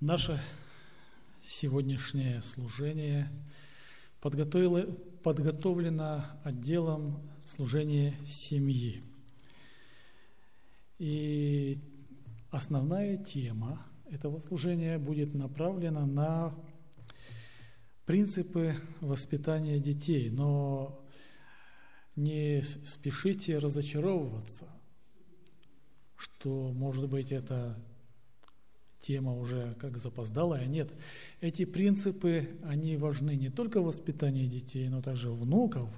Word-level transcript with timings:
Наше 0.00 0.40
сегодняшнее 1.44 2.40
служение 2.40 3.30
подготовлено 4.22 6.24
отделом 6.42 7.20
служения 7.44 8.14
семьи. 8.26 9.02
И 10.98 11.76
основная 12.50 13.18
тема 13.18 13.84
этого 14.10 14.40
служения 14.40 14.96
будет 14.96 15.34
направлена 15.34 16.06
на 16.06 16.54
принципы 18.06 18.76
воспитания 19.02 19.78
детей, 19.80 20.30
но 20.30 21.04
не 22.16 22.62
спешите 22.62 23.58
разочаровываться, 23.58 24.66
что, 26.16 26.72
может 26.72 27.06
быть, 27.06 27.32
это 27.32 27.78
тема 29.00 29.36
уже 29.36 29.74
как 29.80 29.98
запоздалая. 29.98 30.66
Нет, 30.66 30.90
эти 31.40 31.64
принципы, 31.64 32.48
они 32.64 32.96
важны 32.96 33.36
не 33.36 33.50
только 33.50 33.80
в 33.80 33.86
воспитании 33.86 34.46
детей, 34.46 34.88
но 34.88 35.02
также 35.02 35.30
внуков, 35.30 35.88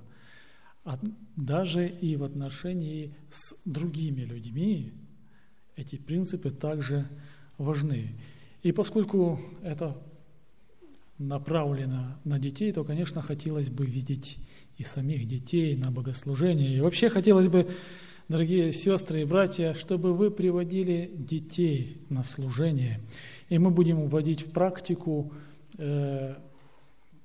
а 0.84 0.98
даже 1.36 1.88
и 1.88 2.16
в 2.16 2.24
отношении 2.24 3.14
с 3.30 3.60
другими 3.64 4.22
людьми. 4.22 4.92
Эти 5.76 5.96
принципы 5.96 6.50
также 6.50 7.06
важны. 7.58 8.14
И 8.62 8.72
поскольку 8.72 9.40
это 9.62 9.96
направлено 11.18 12.18
на 12.24 12.38
детей, 12.38 12.72
то, 12.72 12.84
конечно, 12.84 13.22
хотелось 13.22 13.70
бы 13.70 13.86
видеть 13.86 14.38
и 14.76 14.84
самих 14.84 15.26
детей 15.26 15.76
на 15.76 15.90
богослужение. 15.90 16.76
И 16.76 16.80
вообще 16.80 17.08
хотелось 17.08 17.48
бы 17.48 17.70
дорогие 18.32 18.72
сестры 18.72 19.20
и 19.20 19.24
братья, 19.26 19.74
чтобы 19.74 20.14
вы 20.14 20.30
приводили 20.30 21.10
детей 21.14 21.98
на 22.08 22.24
служение. 22.24 22.98
И 23.50 23.58
мы 23.58 23.70
будем 23.70 24.08
вводить 24.08 24.40
в 24.40 24.52
практику 24.52 25.34
э, 25.76 26.36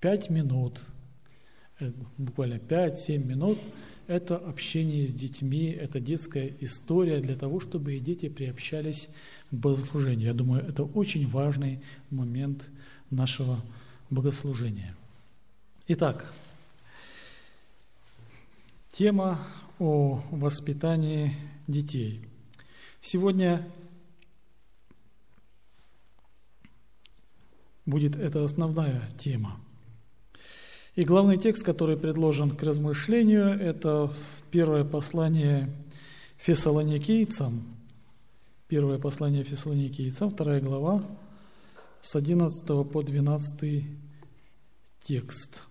5 0.01 0.29
минут, 0.29 0.81
э, 1.79 1.93
буквально 2.17 2.55
5-7 2.55 3.23
минут. 3.25 3.57
Это 4.07 4.35
общение 4.35 5.07
с 5.07 5.13
детьми, 5.13 5.69
это 5.69 6.01
детская 6.01 6.51
история 6.59 7.21
для 7.21 7.37
того, 7.37 7.61
чтобы 7.61 7.95
и 7.95 7.99
дети 7.99 8.27
приобщались 8.27 9.07
к 9.49 9.53
богослужению. 9.53 10.27
Я 10.27 10.33
думаю, 10.33 10.67
это 10.67 10.83
очень 10.83 11.25
важный 11.25 11.79
момент 12.09 12.65
нашего 13.11 13.63
богослужения. 14.09 14.93
Итак, 15.87 16.29
тема 18.91 19.39
о 19.79 20.21
воспитании 20.31 21.33
детей. 21.67 22.25
Сегодня 23.01 23.67
будет 27.85 28.15
это 28.15 28.43
основная 28.43 29.09
тема. 29.19 29.59
И 30.95 31.03
главный 31.03 31.37
текст, 31.37 31.63
который 31.63 31.95
предложен 31.95 32.55
к 32.55 32.63
размышлению, 32.63 33.49
это 33.49 34.11
первое 34.49 34.83
послание 34.83 35.69
фессалоникийцам. 36.37 37.63
Первое 38.67 38.97
послание 38.97 39.43
фессалоникийцам, 39.43 40.31
вторая 40.31 40.59
глава, 40.59 41.05
с 42.01 42.15
11 42.15 42.91
по 42.91 43.03
12 43.03 43.85
текст. 45.03 45.63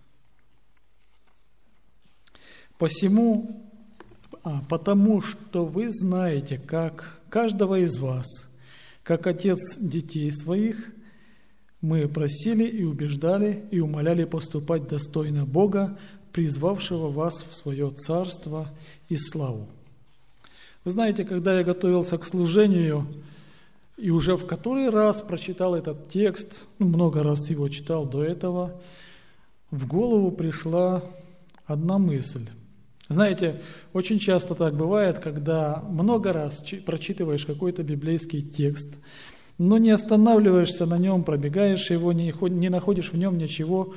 «Посему 2.77 3.66
потому 4.69 5.21
что 5.21 5.65
вы 5.65 5.89
знаете, 5.89 6.57
как 6.57 7.21
каждого 7.29 7.79
из 7.79 7.97
вас, 7.99 8.27
как 9.03 9.27
отец 9.27 9.77
детей 9.79 10.31
своих, 10.31 10.91
мы 11.81 12.07
просили 12.07 12.65
и 12.65 12.83
убеждали 12.83 13.63
и 13.71 13.79
умоляли 13.79 14.25
поступать 14.25 14.87
достойно 14.87 15.45
Бога, 15.45 15.97
призвавшего 16.33 17.09
вас 17.09 17.45
в 17.49 17.53
свое 17.53 17.89
царство 17.91 18.69
и 19.09 19.17
славу. 19.17 19.67
Вы 20.83 20.91
знаете, 20.91 21.25
когда 21.25 21.57
я 21.57 21.63
готовился 21.63 22.17
к 22.17 22.25
служению 22.25 23.07
и 23.97 24.09
уже 24.11 24.35
в 24.37 24.45
который 24.45 24.89
раз 24.89 25.21
прочитал 25.21 25.75
этот 25.75 26.09
текст, 26.09 26.65
ну, 26.79 26.87
много 26.87 27.23
раз 27.23 27.49
его 27.49 27.67
читал 27.69 28.05
до 28.05 28.23
этого, 28.23 28.79
в 29.71 29.87
голову 29.87 30.31
пришла 30.31 31.03
одна 31.65 31.97
мысль. 31.97 32.47
Знаете, 33.09 33.61
очень 33.93 34.19
часто 34.19 34.53
так 34.53 34.75
бывает, 34.75 35.19
когда 35.19 35.81
много 35.89 36.33
раз 36.33 36.61
прочитываешь 36.85 37.45
какой-то 37.45 37.81
библейский 37.83 38.41
текст, 38.41 38.97
но 39.57 39.77
не 39.77 39.91
останавливаешься 39.91 40.85
на 40.85 40.97
нем, 40.97 41.23
пробегаешь 41.23 41.89
его, 41.89 42.11
не, 42.11 42.69
находишь 42.69 43.13
в 43.13 43.17
нем 43.17 43.37
ничего 43.37 43.93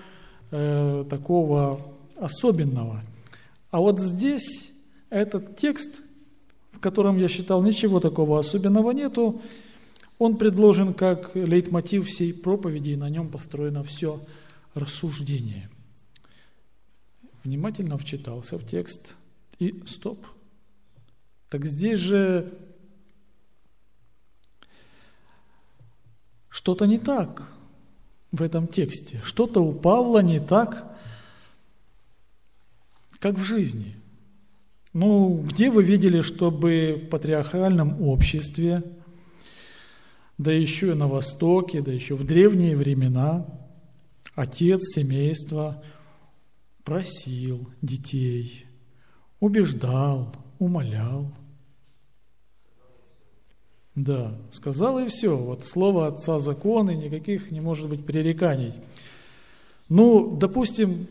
э, 0.53 1.05
такого 1.11 1.81
особенного. 2.17 3.03
А 3.73 3.81
вот 3.81 4.01
здесь 4.01 4.73
этот 5.11 5.57
текст, 5.57 6.03
в 6.73 6.79
котором 6.79 7.19
я 7.19 7.29
считал 7.29 7.63
ничего 7.63 7.99
такого 7.99 8.39
особенного 8.39 8.93
нету, 8.93 9.43
он 10.21 10.37
предложен 10.37 10.95
как 10.95 11.35
лейтмотив 11.35 12.07
всей 12.07 12.33
проповеди, 12.33 12.91
и 12.91 12.97
на 12.97 13.11
нем 13.11 13.29
построено 13.29 13.83
все 13.83 14.21
рассуждение– 14.75 15.69
внимательно 17.45 17.97
вчитался 17.99 18.57
в 18.59 18.67
текст 18.67 19.15
и 19.59 19.83
стоп. 19.87 20.27
Так 21.49 21.67
здесь 21.67 21.99
же 21.99 22.53
что-то 26.49 26.87
не 26.87 26.99
так 26.99 27.49
в 28.33 28.43
этом 28.43 28.69
тексте. 28.69 29.21
Что-то 29.25 29.61
у 29.61 29.73
Павла 29.73 30.21
не 30.21 30.41
так, 30.41 30.87
как 33.19 33.37
в 33.37 33.43
жизни. 33.43 33.97
Ну, 34.93 35.45
где 35.49 35.71
вы 35.71 35.85
видели, 35.85 36.21
чтобы 36.21 37.01
в 37.03 37.09
патриархальном 37.09 38.03
обществе, 38.03 38.83
да 40.39 40.53
еще 40.53 40.93
и 40.93 40.95
на 40.95 41.07
Востоке, 41.07 41.81
да 41.81 41.93
еще 41.93 42.17
в 42.17 42.25
древние 42.25 42.77
времена, 42.77 43.47
отец 44.35 44.81
семейства– 44.95 45.83
просил 46.91 47.69
детей, 47.83 48.67
убеждал, 49.39 50.35
умолял. 50.59 51.33
Да, 53.95 54.37
сказал 54.51 54.99
и 54.99 55.07
все. 55.07 55.37
Вот 55.37 55.65
слово 55.65 56.09
отца 56.09 56.41
закон, 56.41 56.91
и 56.91 56.97
никаких 56.97 57.53
не 57.53 57.61
может 57.61 57.89
быть 57.89 58.05
пререканий. 58.05 58.75
Ну, 59.89 60.37
допустим, 60.37 61.07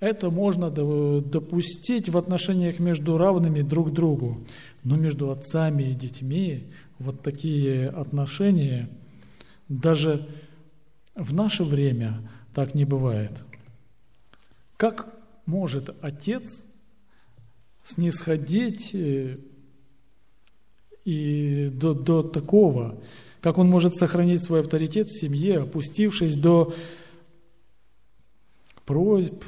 это 0.00 0.30
можно 0.30 0.70
допустить 0.70 2.08
в 2.08 2.16
отношениях 2.16 2.78
между 2.78 3.18
равными 3.18 3.60
друг 3.60 3.92
другу. 3.92 4.40
Но 4.84 4.96
между 4.96 5.30
отцами 5.30 5.82
и 5.82 5.94
детьми 5.94 6.64
вот 6.98 7.20
такие 7.20 7.90
отношения 7.90 8.88
даже 9.68 10.26
в 11.14 11.34
наше 11.34 11.62
время 11.62 12.26
так 12.54 12.74
не 12.74 12.86
бывает. 12.86 13.32
Как 14.76 15.14
может 15.46 15.94
отец 16.02 16.66
снисходить 17.82 18.90
э, 18.94 19.38
и 21.04 21.68
до, 21.70 21.94
до 21.94 22.22
такого, 22.22 22.98
как 23.40 23.58
он 23.58 23.68
может 23.68 23.94
сохранить 23.94 24.42
свой 24.42 24.60
авторитет 24.60 25.08
в 25.08 25.20
семье, 25.20 25.60
опустившись 25.60 26.36
до 26.36 26.74
просьб, 28.86 29.44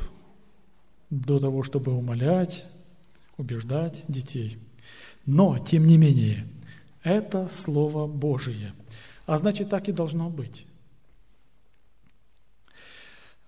до 1.10 1.38
того, 1.38 1.62
чтобы 1.62 1.92
умолять, 1.92 2.64
убеждать 3.38 4.02
детей. 4.08 4.58
Но, 5.24 5.58
тем 5.58 5.86
не 5.86 5.96
менее, 5.96 6.46
это 7.02 7.48
Слово 7.52 8.06
Божие. 8.06 8.74
А 9.26 9.38
значит, 9.38 9.70
так 9.70 9.88
и 9.88 9.92
должно 9.92 10.28
быть. 10.28 10.66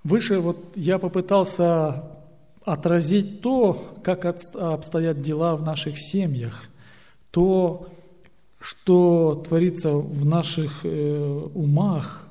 Выше 0.04 0.38
вот 0.40 0.76
я 0.76 0.98
попытался 0.98 2.04
отразить 2.64 3.40
то, 3.40 3.98
как 4.02 4.24
обстоят 4.24 5.22
дела 5.22 5.56
в 5.56 5.62
наших 5.62 5.98
семьях, 5.98 6.68
то, 7.30 7.88
что 8.60 9.42
творится 9.46 9.92
в 9.92 10.24
наших 10.24 10.80
э, 10.84 11.48
умах, 11.54 12.26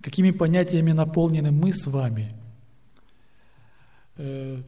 какими 0.00 0.30
понятиями 0.30 0.92
наполнены 0.92 1.50
мы 1.50 1.72
с 1.72 1.86
вами. 1.86 2.34
Э, 4.16 4.60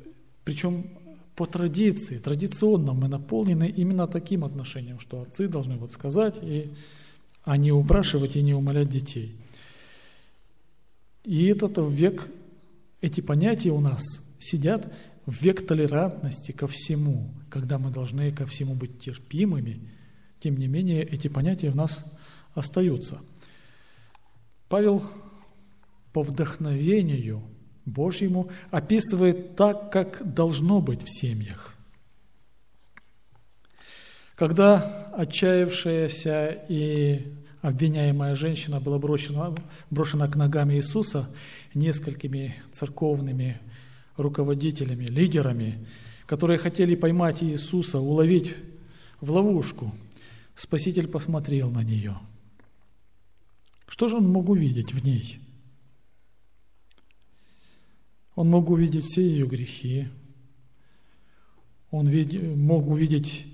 причем 0.45 0.87
по 1.35 1.47
традиции, 1.47 2.19
традиционно 2.19 2.93
мы 2.93 3.09
наполнены 3.09 3.69
именно 3.69 4.07
таким 4.07 4.45
отношением, 4.45 4.99
что 4.99 5.23
отцы 5.23 5.49
должны 5.49 5.77
вот 5.77 5.93
сказать, 5.93 6.37
и, 6.43 6.71
а 7.45 7.57
не 7.57 7.73
упрашивать 7.73 8.37
и 8.37 8.43
не 8.43 8.55
умолять 8.55 8.89
детей– 8.89 9.37
и 11.29 11.45
этот 11.49 11.77
век, 11.77 12.27
эти 13.03 13.21
понятия 13.21 13.71
у 13.71 13.81
нас 13.81 14.03
сидят 14.39 14.91
в 15.27 15.43
век 15.43 15.67
толерантности 15.67 16.53
ко 16.53 16.67
всему, 16.67 17.35
когда 17.51 17.79
мы 17.79 17.91
должны 17.91 18.33
ко 18.33 18.47
всему 18.47 18.75
быть 18.75 18.99
терпимыми, 18.99 19.91
тем 20.41 20.57
не 20.57 20.69
менее 20.69 21.05
эти 21.05 21.29
понятия 21.29 21.71
в 21.71 21.77
нас 21.77 22.03
остаются. 22.55 23.19
Павел 24.71 25.05
по 26.15 26.23
вдохновению 26.23 27.43
Божьему 27.85 28.49
описывает 28.71 29.55
так, 29.55 29.93
как 29.93 30.33
должно 30.33 30.81
быть 30.81 31.03
в 31.03 31.11
семьях. 31.11 31.75
Когда 34.35 35.11
отчаявшаяся 35.15 36.65
и 36.71 37.35
обвиняемая 37.69 38.35
женщина 38.35 38.81
была 38.81 38.99
брошена, 38.99 39.55
брошена 39.91 40.27
к 40.29 40.37
ногам 40.37 40.73
Иисуса 40.73 41.29
несколькими 41.75 42.55
церковными 42.73 43.61
руководителями, 44.17 45.05
лидерами, 45.05 45.87
которые 46.27 46.59
хотели 46.59 46.95
поймать 46.95 47.43
Иисуса, 47.43 47.99
уловить 47.99 48.55
в 49.21 49.31
ловушку, 49.31 49.95
Спаситель 50.55 51.07
посмотрел 51.07 51.71
на 51.71 51.85
нее. 51.85 52.19
Что 53.87 54.09
же 54.09 54.17
он 54.17 54.29
мог 54.29 54.49
увидеть 54.49 54.93
в 54.93 55.05
ней? 55.05 55.39
Он 58.35 58.49
мог 58.49 58.71
увидеть 58.71 59.05
все 59.05 59.23
ее 59.23 59.47
грехи, 59.47 60.09
он 61.91 62.11
мог 62.57 62.89
увидеть 62.89 63.47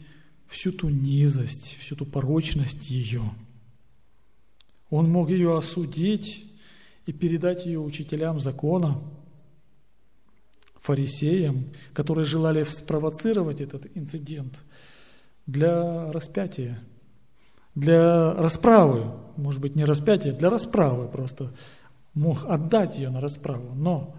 всю 0.48 0.72
ту 0.72 0.88
низость, 0.88 1.76
всю 1.80 1.96
ту 1.96 2.06
порочность 2.06 2.90
ее. 2.90 3.22
Он 4.94 5.10
мог 5.10 5.28
ее 5.28 5.58
осудить 5.58 6.48
и 7.04 7.12
передать 7.12 7.66
ее 7.66 7.80
учителям 7.80 8.38
закона, 8.38 9.02
фарисеям, 10.76 11.64
которые 11.92 12.24
желали 12.24 12.62
спровоцировать 12.62 13.60
этот 13.60 13.88
инцидент 13.96 14.56
для 15.46 16.12
распятия, 16.12 16.78
для 17.74 18.34
расправы, 18.34 19.10
может 19.36 19.60
быть, 19.60 19.74
не 19.74 19.84
распятия, 19.84 20.32
для 20.32 20.48
расправы 20.48 21.08
просто 21.08 21.50
мог 22.14 22.44
отдать 22.44 22.96
ее 22.96 23.10
на 23.10 23.20
расправу, 23.20 23.74
но 23.74 24.14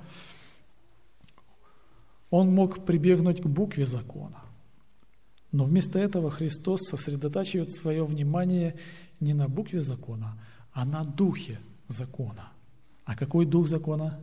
он 2.32 2.54
мог 2.54 2.84
прибегнуть 2.84 3.42
к 3.42 3.46
букве 3.46 3.86
закона. 3.86 4.42
Но 5.54 5.64
вместо 5.64 6.00
этого 6.00 6.30
Христос 6.30 6.82
сосредотачивает 6.82 7.72
свое 7.72 8.04
внимание 8.04 8.76
не 9.22 9.34
на 9.34 9.48
букве 9.48 9.80
закона, 9.80 10.38
а 10.76 10.86
на 10.86 11.04
духе 11.04 11.58
закона. 11.88 12.52
А 13.06 13.16
какой 13.16 13.46
дух 13.46 13.68
закона? 13.68 14.22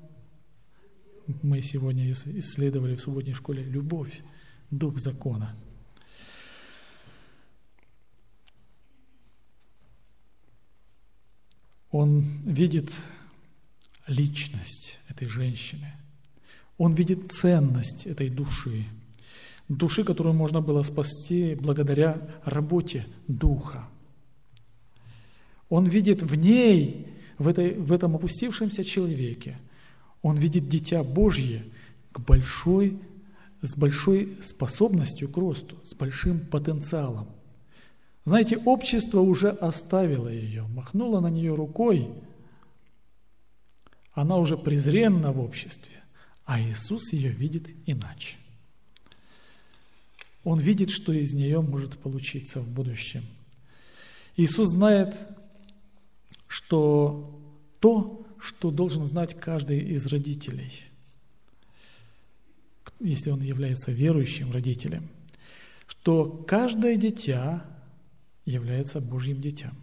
Мы 1.43 1.63
сегодня 1.63 2.13
исследовали 2.13 2.95
в 2.95 3.01
субботней 3.01 3.33
школе 3.33 3.65
любовь, 3.65 4.23
дух 4.71 4.99
закона. 4.99 5.57
Он 11.91 12.21
видит 12.45 12.91
личность 14.07 14.99
этой 15.09 15.29
женщины. 15.29 15.93
Он 16.77 16.95
видит 16.95 17.33
ценность 17.33 18.07
этой 18.07 18.29
души– 18.29 18.85
души, 19.69 20.05
которую 20.05 20.35
можно 20.35 20.61
было 20.61 20.83
спасти 20.83 21.55
благодаря 21.55 22.21
работе 22.45 23.07
Духа. 23.29 23.89
Он 25.73 25.87
видит 25.87 26.21
в 26.21 26.35
ней, 26.35 27.07
в, 27.39 27.49
этой, 27.49 27.73
в 27.73 27.93
этом 27.93 28.15
опустившемся 28.15 28.85
человеке, 28.85 29.57
он 30.21 30.37
видит 30.37 30.69
дитя 30.69 31.03
Божье 31.03 31.65
к 32.13 32.21
большой, 32.21 32.99
с 33.63 33.75
большой 33.75 34.37
способностью 34.45 35.31
к 35.31 35.37
росту, 35.39 35.79
с 35.83 35.95
большим 35.95 36.41
потенциалом. 36.41 37.27
Знаете, 38.27 38.59
общество 38.59 39.21
уже 39.21 39.49
оставило 39.49 40.29
ее, 40.29 40.65
махнуло 40.65 41.21
на 41.21 41.29
нее 41.29 41.55
рукой, 41.55 42.07
она 44.13 44.37
уже 44.37 44.59
презренна 44.59 45.33
в 45.33 45.41
обществе, 45.41 45.97
а 46.45 46.61
Иисус 46.61 47.15
ее 47.15 47.31
видит 47.31 47.71
иначе. 47.87 48.37
Он 50.45 50.61
видит, 50.61 50.91
что 50.91 51.15
из 51.15 51.33
нее 51.33 51.63
может 51.63 51.97
получиться 51.97 52.61
в 52.61 52.69
будущем. 52.69 53.23
Иисус 54.37 54.69
знает, 54.69 55.17
что 56.53 57.41
то, 57.81 58.27
что 58.39 58.71
должен 58.71 59.07
знать 59.07 59.35
каждый 59.41 59.79
из 59.79 60.05
родителей, 60.05 60.83
если 63.01 63.31
он 63.31 63.41
является 63.41 63.91
верующим 63.91 64.53
родителем, 64.53 65.09
что 65.87 66.27
каждое 66.47 66.97
дитя 66.97 67.65
является 68.45 69.01
Божьим 69.01 69.41
детям. 69.41 69.75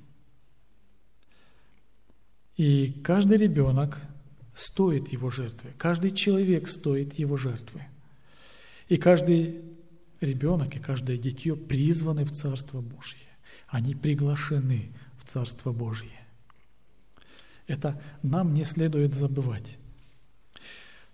И 2.56 2.92
каждый 3.04 3.38
ребенок 3.38 3.98
стоит 4.54 5.12
его 5.12 5.31
жертвы, 5.31 5.71
каждый 5.75 6.12
человек 6.12 6.68
стоит 6.68 7.16
его 7.16 7.36
жертвы. 7.36 7.81
И 8.89 8.98
каждый 8.98 9.63
ребенок 10.21 10.75
и 10.75 10.80
каждое 10.80 11.18
дитё 11.18 11.56
призваны 11.56 12.25
в 12.25 12.31
Царство 12.31 12.80
Божье. 12.80 13.27
Они 13.69 13.95
приглашены 13.95 14.92
в 15.18 15.27
Царство 15.27 15.71
Божье. 15.71 16.19
Это 17.69 18.01
нам 18.24 18.56
не 18.56 18.66
следует 18.66 19.13
забывать. 19.13 19.77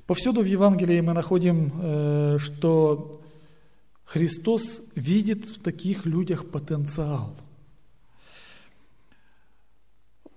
Повсюду 0.07 0.41
в 0.41 0.45
Евангелии 0.45 1.01
мы 1.01 1.11
находим, 1.11 1.71
э, 1.75 2.37
что 2.39 3.21
Христос 4.05 4.89
видит 4.95 5.49
в 5.49 5.61
таких 5.61 6.05
людях 6.05 6.49
потенциал. 6.49 7.35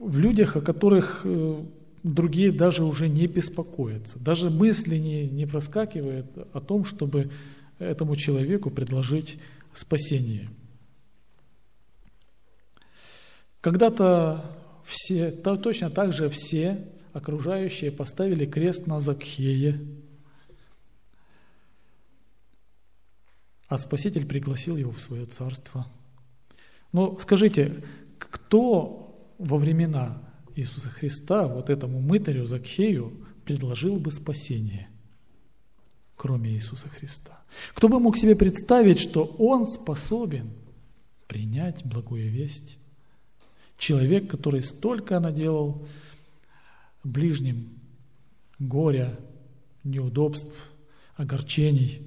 В 0.01 0.19
людях, 0.19 0.57
о 0.57 0.61
которых 0.61 1.21
э, 1.23 1.63
другие 2.03 2.51
даже 2.51 2.83
уже 2.83 3.09
не 3.09 3.29
беспокоятся. 3.29 4.19
Даже 4.19 4.51
мысли 4.51 4.97
не, 4.97 5.29
не 5.29 5.47
проскакивают 5.47 6.27
о 6.53 6.61
том, 6.61 6.85
чтобы 6.85 7.31
этому 7.79 8.17
человеку 8.17 8.71
предложить 8.71 9.39
спасение. 9.73 10.51
Когда-то 13.61 14.58
все, 14.89 15.31
то, 15.31 15.57
точно 15.57 15.91
так 15.91 16.13
же 16.13 16.29
все 16.31 16.89
окружающие 17.13 17.93
поставили 17.93 18.47
крест 18.47 18.87
на 18.87 19.01
Закхее, 19.01 19.81
а 23.69 23.79
Спаситель 23.79 24.27
пригласил 24.27 24.77
его 24.77 24.93
в 24.93 25.01
свое 25.01 25.27
царство. 25.27 25.87
Но 26.93 27.19
скажите, 27.19 27.85
кто 28.19 29.35
во 29.39 29.59
времена 29.59 30.23
Иисуса 30.57 30.89
Христа 30.89 31.47
вот 31.47 31.69
этому 31.69 32.01
мытарю 32.01 32.47
Закхею 32.47 33.27
предложил 33.45 33.97
бы 33.99 34.11
спасение– 34.11 34.89
кроме 36.19 36.51
Иисуса 36.51 36.89
Христа. 36.89 37.41
Кто 37.75 37.89
бы 37.89 37.99
мог 38.01 38.19
себе 38.19 38.37
представить, 38.37 38.99
что 38.99 39.25
Он 39.39 39.67
способен 39.67 40.51
принять 41.27 41.87
благую 41.87 42.29
весть? 42.31 42.79
Человек, 43.79 44.29
который 44.29 44.61
столько 44.61 45.21
наделал 45.21 45.87
ближним 47.05 47.79
горя, 48.59 49.19
неудобств, 49.85 50.53
огорчений. 51.15 52.07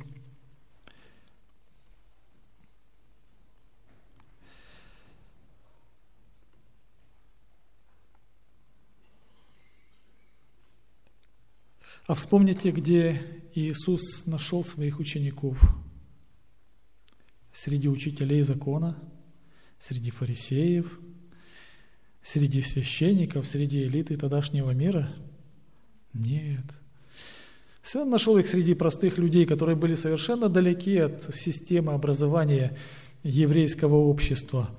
А 12.06 12.16
вспомните, 12.16 12.72
где 12.72 13.22
Иисус 13.56 14.25
нашел 14.25 14.66
своих 14.66 15.00
учеников 15.00 15.62
среди 17.54 17.88
учителей 17.88 18.42
закона, 18.42 19.01
среди 19.80 20.12
фарисеев, 20.12 21.00
среди 22.22 22.62
священников, 22.62 23.48
среди 23.48 23.84
элиты 23.84 24.18
тогдашнего 24.18 24.72
мира? 24.72 25.10
Нет. 26.13 26.66
Он 27.96 28.10
нашел 28.10 28.38
их 28.38 28.48
среди 28.48 28.74
простых 28.74 29.18
людей, 29.18 29.46
которые 29.46 29.75
были 29.75 29.96
совершенно 29.96 30.50
далеки 30.50 30.98
от 30.98 31.34
системы 31.34 31.94
образования 31.94 32.78
еврейского 33.24 33.96
общества. 33.96 34.70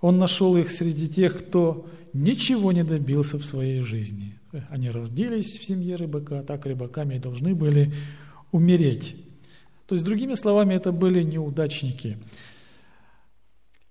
Он 0.00 0.18
нашел 0.18 0.56
их 0.56 0.70
среди 0.70 1.08
тех, 1.08 1.38
кто 1.38 1.90
ничего 2.12 2.72
не 2.72 2.84
добился 2.84 3.36
в 3.38 3.44
своей 3.44 3.80
жизни– 3.80 4.38
они 4.70 4.90
родились 4.90 5.58
в 5.58 5.64
семье 5.64 5.96
рыбака, 5.96 6.42
так 6.42 6.66
рыбаками 6.66 7.16
и 7.16 7.18
должны 7.18 7.54
были 7.54 7.92
умереть. 8.52 9.16
То 9.86 9.94
есть, 9.94 10.04
другими 10.04 10.34
словами, 10.34 10.74
это 10.74 10.92
были 10.92 11.22
неудачники. 11.22 12.18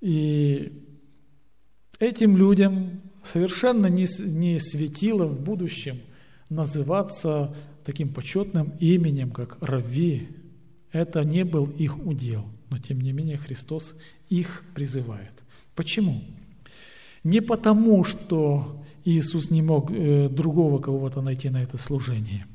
И 0.01 0.82
этим 2.03 2.37
людям 2.37 3.01
совершенно 3.23 3.87
не, 3.87 4.05
не 4.27 4.59
светило 4.59 5.25
в 5.25 5.41
будущем 5.41 5.97
называться 6.49 7.55
таким 7.85 8.13
почетным 8.13 8.73
именем, 8.79 9.31
как 9.31 9.57
Рави. 9.61 10.27
Это 10.91 11.23
не 11.23 11.43
был 11.43 11.65
их 11.65 12.05
удел, 12.05 12.45
но 12.69 12.77
тем 12.77 13.01
не 13.01 13.13
менее 13.13 13.37
Христос 13.37 13.95
их 14.29 14.63
призывает. 14.75 15.31
Почему? 15.75 16.21
Не 17.23 17.41
потому, 17.41 18.03
что 18.03 18.83
Иисус 19.05 19.49
не 19.49 19.61
мог 19.61 19.91
э, 19.91 20.29
другого 20.29 20.79
кого-то 20.79 21.21
найти 21.21 21.49
на 21.49 21.63
это 21.63 21.77
служение. 21.77 22.45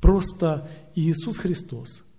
Просто 0.00 0.70
Иисус 0.94 1.36
Христос 1.36 2.10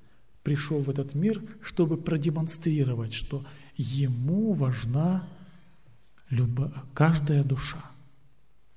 пришел 0.43 0.81
в 0.81 0.89
этот 0.89 1.15
мир, 1.15 1.41
чтобы 1.61 1.97
продемонстрировать, 1.97 3.13
что 3.13 3.43
Ему 3.77 4.53
важна 4.53 5.27
любо, 6.31 6.73
каждая 6.93 7.43
душа. 7.43 7.85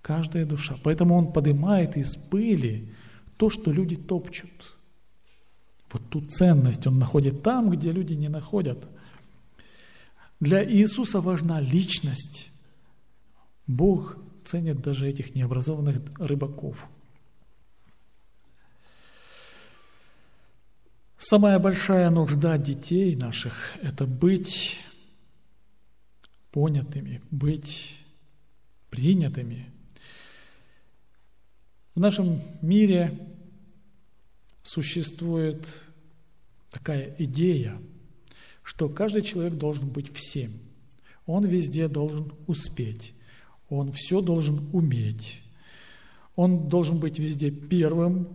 Каждая 0.03 0.45
душа. 0.45 0.77
Поэтому 0.83 1.17
Он 1.17 1.33
поднимает 1.33 1.97
из 1.97 2.15
пыли 2.17 2.93
то, 3.39 3.49
что 3.49 3.73
люди 3.73 3.97
топчут. 3.97 4.77
Вот 5.91 6.03
ту 6.11 6.21
ценность 6.21 6.87
Он 6.87 6.99
находит 6.99 7.43
там, 7.43 7.71
где 7.71 7.91
люди 7.93 8.15
не 8.15 8.29
находят. 8.29 8.87
Для 10.41 10.63
Иисуса 10.63 11.21
важна 11.21 11.61
личность. 11.61 12.51
Бог 13.67 14.19
ценит 14.45 14.83
даже 14.83 15.09
этих 15.09 15.35
необразованных 15.35 16.03
рыбаков. 16.19 16.87
Самая 21.17 21.59
большая 21.59 22.11
нужда 22.11 22.59
детей 22.59 23.17
наших– 23.17 23.55
это 23.83 24.05
быть 24.05 24.77
понятыми, 26.55 27.21
быть 27.33 27.97
принятыми. 28.89 29.67
В 31.97 32.01
нашем 32.01 32.41
мире 32.63 33.19
существует 34.63 35.67
такая 36.71 37.13
идея, 37.19 37.77
что 38.63 38.89
каждый 38.89 39.23
человек 39.23 39.55
должен 39.55 39.89
быть 39.89 40.13
всем. 40.13 40.53
Он 41.27 41.45
везде 41.45 41.89
должен 41.89 42.33
успеть. 42.47 43.15
Он 43.69 43.91
все 43.91 44.21
должен 44.21 44.69
уметь. 44.73 45.43
Он 46.37 46.69
должен 46.69 47.01
быть 47.01 47.19
везде 47.19 47.51
первым. 47.51 48.29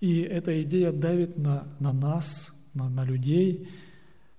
И 0.00 0.20
эта 0.20 0.62
идея 0.64 0.92
давит 0.92 1.38
на, 1.38 1.66
на 1.80 1.94
нас, 1.94 2.50
на, 2.74 2.90
на 2.90 3.06
людей 3.06 3.68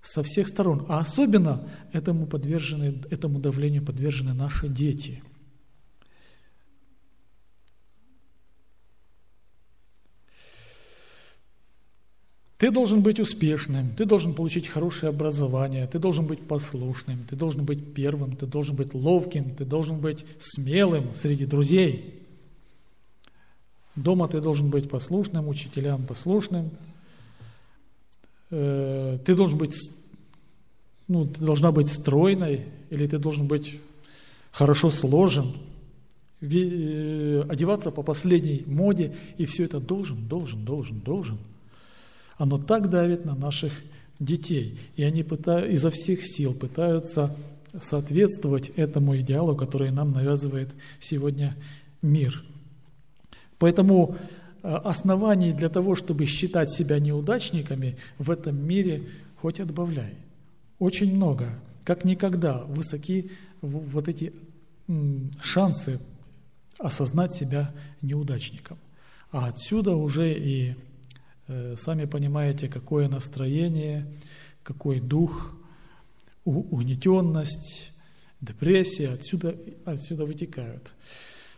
со 0.03 0.21
всех 0.21 0.47
сторон. 0.47 0.85
А 0.87 0.99
особенно 0.99 1.67
этому, 1.91 2.27
подвержены, 2.27 3.01
этому 3.09 3.39
давлению 3.39 3.83
подвержены 3.83 4.33
наши 4.33 4.67
дети– 4.67 5.23
Ты 12.63 12.71
должен 12.71 13.01
быть 13.01 13.19
успешным, 13.19 13.89
ты 13.89 14.05
должен 14.05 14.33
получить 14.33 14.69
хорошее 14.69 15.09
образование, 15.09 15.85
ты 15.85 15.99
должен 15.99 16.25
быть 16.25 16.47
послушным, 16.47 17.25
ты 17.29 17.35
должен 17.35 17.65
быть 17.65 17.93
первым, 17.93 18.37
ты 18.37 18.45
должен 18.45 18.77
быть 18.77 18.93
ловким, 18.93 19.53
ты 19.53 19.65
должен 19.65 19.99
быть 19.99 20.25
смелым 20.39 21.13
среди 21.13 21.45
друзей. 21.45 22.25
Дома 23.97 24.29
ты 24.29 24.39
должен 24.39 24.69
быть 24.69 24.89
послушным, 24.89 25.49
учителям 25.49 26.05
послушным. 26.05 26.71
Э, 28.55 29.17
ты 29.25 29.35
должен 29.35 29.57
быть, 29.57 29.75
ну, 31.07 31.25
ты 31.25 31.43
должна 31.43 31.71
быть 31.71 31.87
стройной, 31.87 32.65
или 32.89 33.07
ты 33.07 33.17
должен 33.17 33.47
быть 33.47 33.79
хорошо 34.51 34.89
сложен, 34.89 35.53
э, 36.41 37.43
одеваться 37.49 37.89
по 37.91 38.03
последней 38.03 38.63
моде, 38.67 39.15
и 39.37 39.45
все 39.45 39.63
это 39.63 39.79
должен, 39.79 40.27
должен, 40.27 40.63
должен, 40.63 40.99
должен– 40.99 41.37
оно 42.37 42.57
так 42.57 42.89
давит 42.89 43.25
на 43.25 43.35
наших 43.35 43.71
детей. 44.19 44.77
И 44.95 45.03
они 45.03 45.23
пытаются, 45.23 45.71
изо 45.71 45.89
всех 45.89 46.21
сил 46.21 46.53
пытаются 46.53 47.35
соответствовать 47.79 48.69
этому 48.69 49.17
идеалу, 49.17 49.55
который 49.55 49.91
нам 49.91 50.11
навязывает 50.11 50.69
сегодня 50.99 51.55
мир. 52.01 52.43
Поэтому 53.57 54.17
оснований 54.63 55.51
для 55.51 55.69
того, 55.69 55.95
чтобы 55.95 56.25
считать 56.25 56.71
себя 56.71 56.99
неудачниками 56.99 57.97
в 58.17 58.31
этом 58.31 58.65
мире 58.65 59.07
хоть 59.41 59.59
отбавляй. 59.59 60.15
Очень 60.79 61.15
много. 61.15 61.49
Как 61.83 62.05
никогда 62.05 62.63
высоки 62.63 63.29
вот 63.61 64.07
эти 64.07 64.33
шансы 65.41 65.99
осознать 66.79 67.33
себя 67.33 67.73
неудачником. 68.01 68.77
А 69.31 69.47
отсюда 69.47 69.95
уже 69.95 70.33
и 70.33 70.75
Э, 71.47 71.75
сами 71.77 72.05
понимаете, 72.05 72.69
какое 72.69 73.09
настроение, 73.09 74.07
какой 74.63 74.99
дух, 74.99 75.53
угнетенность, 76.45 77.91
депрессия 78.39 79.09
отсюда, 79.09 79.55
отсюда 79.85 80.25
вытекают. 80.25 80.91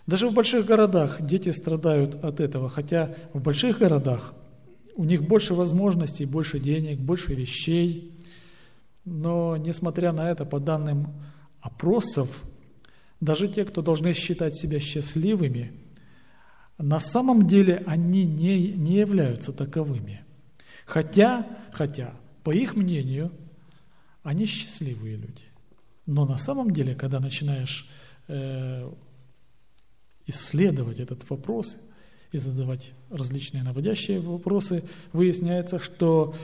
Даже 0.07 0.27
в 0.27 0.33
больших 0.33 0.65
городах 0.65 1.21
дети 1.21 1.49
страдают 1.49 2.23
от 2.23 2.39
этого, 2.39 2.69
хотя 2.69 3.15
в 3.33 3.41
больших 3.41 3.79
городах 3.79 4.33
у 4.95 5.03
них 5.03 5.27
больше 5.27 5.53
возможностей, 5.53 6.25
больше 6.25 6.59
денег, 6.59 6.99
больше 6.99 7.33
вещей. 7.33 8.13
Но 9.03 9.57
несмотря 9.57 10.11
на 10.11 10.29
это, 10.29 10.45
по 10.45 10.59
данным 10.59 11.13
опросов, 11.61 12.43
даже 13.19 13.47
те, 13.47 13.65
кто 13.65 13.81
должны 13.81 14.13
считать 14.13 14.55
себя 14.55 14.79
счастливыми– 14.79 15.73
на 16.77 16.99
самом 16.99 17.47
деле 17.47 17.83
они 17.85 18.25
не, 18.25 18.71
не 18.73 18.95
являются 18.95 19.53
таковыми. 19.53 20.23
Хотя, 20.85 21.47
хотя, 21.71 22.13
по 22.43 22.51
их 22.51 22.75
мнению, 22.75 23.31
они 24.23 24.45
счастливые 24.45 25.15
люди. 25.15 25.45
Но 26.05 26.25
на 26.25 26.37
самом 26.37 26.71
деле, 26.71 26.93
когда 26.93 27.19
начинаешь 27.19 27.89
э, 28.27 28.91
исследовать 30.27 30.99
этот 30.99 31.29
вопрос 31.29 31.77
и 32.31 32.37
задавать 32.37 32.91
различные 33.09 33.63
наводящие 33.63 34.19
вопросы, 34.19 34.83
выясняется, 35.13 35.79
что 35.79 36.35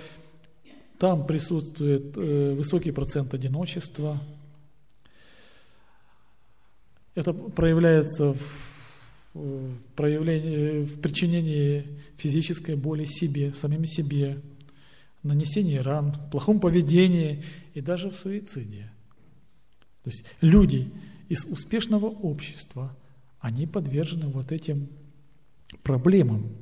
там 0.99 1.25
присутствует 1.25 2.15
э, 2.15 2.53
высокий 2.53 2.91
процент 2.91 3.33
одиночества. 3.33 4.21
Это 7.15 7.33
проявляется 7.33 8.33
в 8.33 9.77
проявлении, 9.95 10.83
в 10.83 10.99
причинении 10.99 11.99
физической 12.17 12.75
боли 12.75 13.05
себе, 13.05 13.53
самим 13.53 13.85
себе, 13.85 14.41
нанесении 15.23 15.77
ран, 15.77 16.15
плохом 16.31 16.59
поведении 16.59 17.43
и 17.73 17.81
даже 17.81 18.09
в 18.09 18.15
суициде. 18.15 18.91
То 20.03 20.09
есть 20.09 20.23
люди 20.41 20.91
из 21.29 21.45
успешного 21.45 22.07
общества, 22.07 22.95
они 23.41 23.67
подвержены 23.67 24.27
вот 24.27 24.51
этим 24.53 24.87
проблемам. 25.83 26.55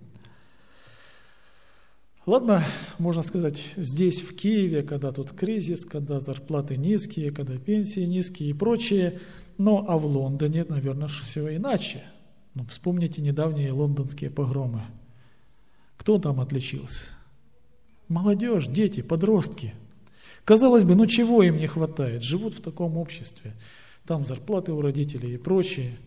Ладно, 2.26 2.64
можно 2.98 3.22
сказать, 3.22 3.74
здесь, 3.76 4.22
в 4.22 4.36
Киеве, 4.36 4.84
когда 4.84 5.12
тут 5.12 5.32
кризис, 5.32 5.86
когда 5.86 6.20
зарплаты 6.20 6.78
низкие, 6.78 7.32
когда 7.32 7.58
пенсии 7.58 8.02
низкие 8.02 8.50
и 8.50 8.54
прочее, 8.54 9.20
но 9.58 9.86
а 9.88 9.98
в 9.98 10.06
Лондоне, 10.06 10.66
наверное, 10.68 11.08
все 11.08 11.56
иначе– 11.56 12.04
ну, 12.56 12.66
вспомните 12.66 13.22
недавние 13.22 13.72
лондонские 13.72 14.30
погромы. 14.30 14.82
Кто 15.98 16.18
там 16.18 16.42
отличился? 16.42 17.14
Молодежь, 18.08 18.68
дети, 18.68 19.02
подростки. 19.02 19.74
Казалось 20.46 20.84
бы, 20.84 20.96
ну 20.96 21.06
чего 21.06 21.44
им 21.44 21.58
не 21.58 21.68
хватает? 21.68 22.24
Живут 22.24 22.56
в 22.56 22.62
таком 22.62 22.98
обществе. 22.98 23.54
Там 24.06 24.26
зарплаты 24.26 24.72
у 24.72 24.82
родителей 24.82 25.36
и 25.36 25.38
прочее. 25.38 25.98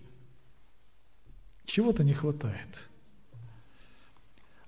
Чего-то 1.64 2.04
не 2.04 2.12
хватает. 2.12 2.88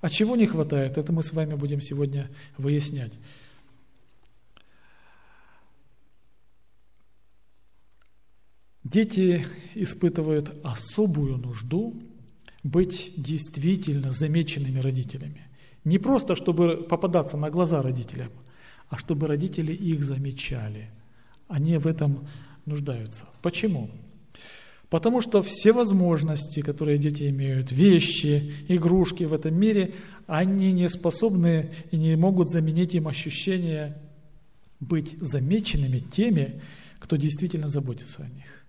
А 0.01 0.11
чего 0.11 0.37
не 0.37 0.47
хватает, 0.47 0.99
это 0.99 1.13
мы 1.13 1.23
с 1.23 1.33
вами 1.33 1.55
будем 1.55 1.81
сегодня 1.81 2.31
выяснять. 2.59 3.13
Дети 8.83 9.47
испытывают 9.75 10.55
особую 10.63 11.39
нужду 11.39 11.95
быть 12.63 13.15
действительно 13.17 14.13
замеченными 14.13 14.79
родителями. 14.79 15.49
Не 15.85 15.99
просто, 15.99 16.37
чтобы 16.37 16.87
попадаться 16.89 17.37
на 17.37 17.51
глаза 17.51 17.83
родителям, 17.83 18.31
а 18.89 18.99
чтобы 18.99 19.27
родители 19.27 19.73
их 19.73 20.05
замечали. 20.05 20.91
Они 21.49 21.77
в 21.79 21.87
этом 21.87 22.29
нуждаются. 22.67 23.25
Почему? 23.43 23.91
Потому 24.91 25.21
что 25.21 25.43
все 25.43 25.73
возможности, 25.73 26.61
которые 26.61 26.99
дети 26.99 27.29
имеют, 27.31 27.73
вещи, 27.73 28.53
игрушки 28.69 29.25
в 29.25 29.33
этом 29.33 29.55
мире, 29.55 29.95
они 30.27 30.73
не 30.73 30.89
способны 30.89 31.71
и 31.91 31.97
не 31.97 32.17
могут 32.17 32.51
заменить 32.51 32.95
им 32.95 33.09
ощущение 33.09 33.97
быть 34.81 35.17
замеченными 35.21 35.99
теми, 35.99 36.61
кто 36.99 37.17
действительно 37.17 37.69
заботится 37.69 38.23
о 38.23 38.29
них. 38.29 38.65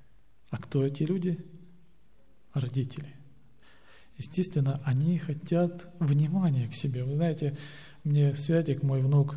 А 0.50 0.58
кто 0.58 0.86
эти 0.86 1.04
люди? 1.04 1.38
Родители. 2.54 3.14
Естественно, 4.18 4.82
они 4.86 5.18
хотят 5.18 5.94
внимания 6.00 6.68
к 6.68 6.74
себе. 6.74 7.04
Вы 7.04 7.16
знаете, 7.16 7.58
мне 8.04 8.34
Святик, 8.36 8.82
мой 8.82 9.02
внук, 9.02 9.36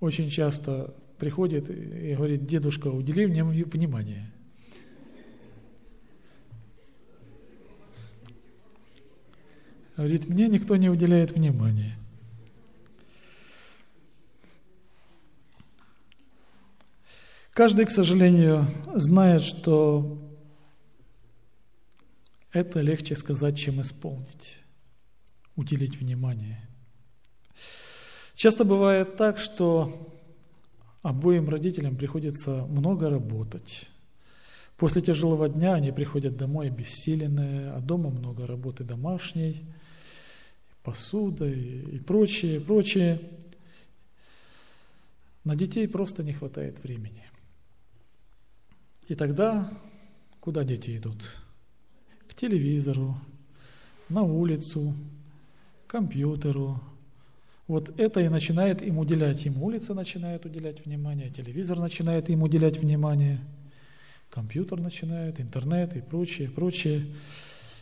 очень 0.00 0.28
часто 0.28 0.94
приходит 1.18 1.70
и 1.70 2.14
говорит, 2.14 2.46
дедушка, 2.46 2.88
удели 2.88 3.26
мне 3.26 3.42
внимание. 3.42 4.30
Говорит, 9.98 10.28
мне 10.28 10.46
никто 10.46 10.76
не 10.76 10.88
уделяет 10.88 11.32
внимания. 11.32 11.98
Каждый, 17.50 17.84
к 17.84 17.90
сожалению, 17.90 18.68
знает, 18.94 19.42
что 19.42 20.22
это 22.52 22.80
легче 22.80 23.16
сказать, 23.16 23.58
чем 23.58 23.80
исполнить, 23.80 24.60
уделить 25.56 25.98
внимание. 25.98 26.68
Часто 28.36 28.64
бывает 28.64 29.16
так, 29.16 29.36
что 29.38 30.16
обоим 31.02 31.48
родителям 31.48 31.96
приходится 31.96 32.64
много 32.66 33.10
работать. 33.10 33.88
После 34.76 35.02
тяжелого 35.02 35.48
дня 35.48 35.74
они 35.74 35.90
приходят 35.90 36.36
домой 36.36 36.68
обессиленные, 36.68 37.72
а 37.72 37.80
дома 37.80 38.10
много 38.10 38.46
работы 38.46 38.84
домашней, 38.84 39.66
посуда 40.88 41.46
и, 41.46 41.96
и 41.96 41.98
прочее, 41.98 42.62
прочее. 42.62 43.20
На 45.44 45.54
детей 45.54 45.86
просто 45.86 46.22
не 46.22 46.32
хватает 46.32 46.82
времени. 46.82 47.24
И 49.06 49.14
тогда 49.14 49.70
куда 50.40 50.64
дети 50.64 50.96
идут? 50.96 51.22
К 52.26 52.34
телевизору, 52.34 53.18
на 54.08 54.22
улицу, 54.22 54.94
к 55.86 55.90
компьютеру, 55.90 56.80
вот 57.66 58.00
это 58.00 58.20
и 58.20 58.30
начинает 58.30 58.80
им 58.80 58.96
уделять. 58.96 59.44
Им 59.44 59.62
улица 59.62 59.92
начинает 59.92 60.46
уделять 60.46 60.86
внимание, 60.86 61.28
телевизор 61.28 61.78
начинает 61.78 62.30
им 62.30 62.42
уделять 62.42 62.78
внимание, 62.78 63.40
компьютер 64.30 64.80
начинает, 64.80 65.38
интернет 65.38 65.94
и 65.96 66.00
прочее, 66.00 66.48
прочее. 66.48 67.04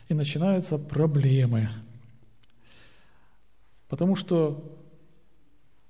И 0.09 0.13
начинаются 0.13 0.77
проблемы. 0.77 1.69
Потому 3.87 4.15
что 4.15 4.77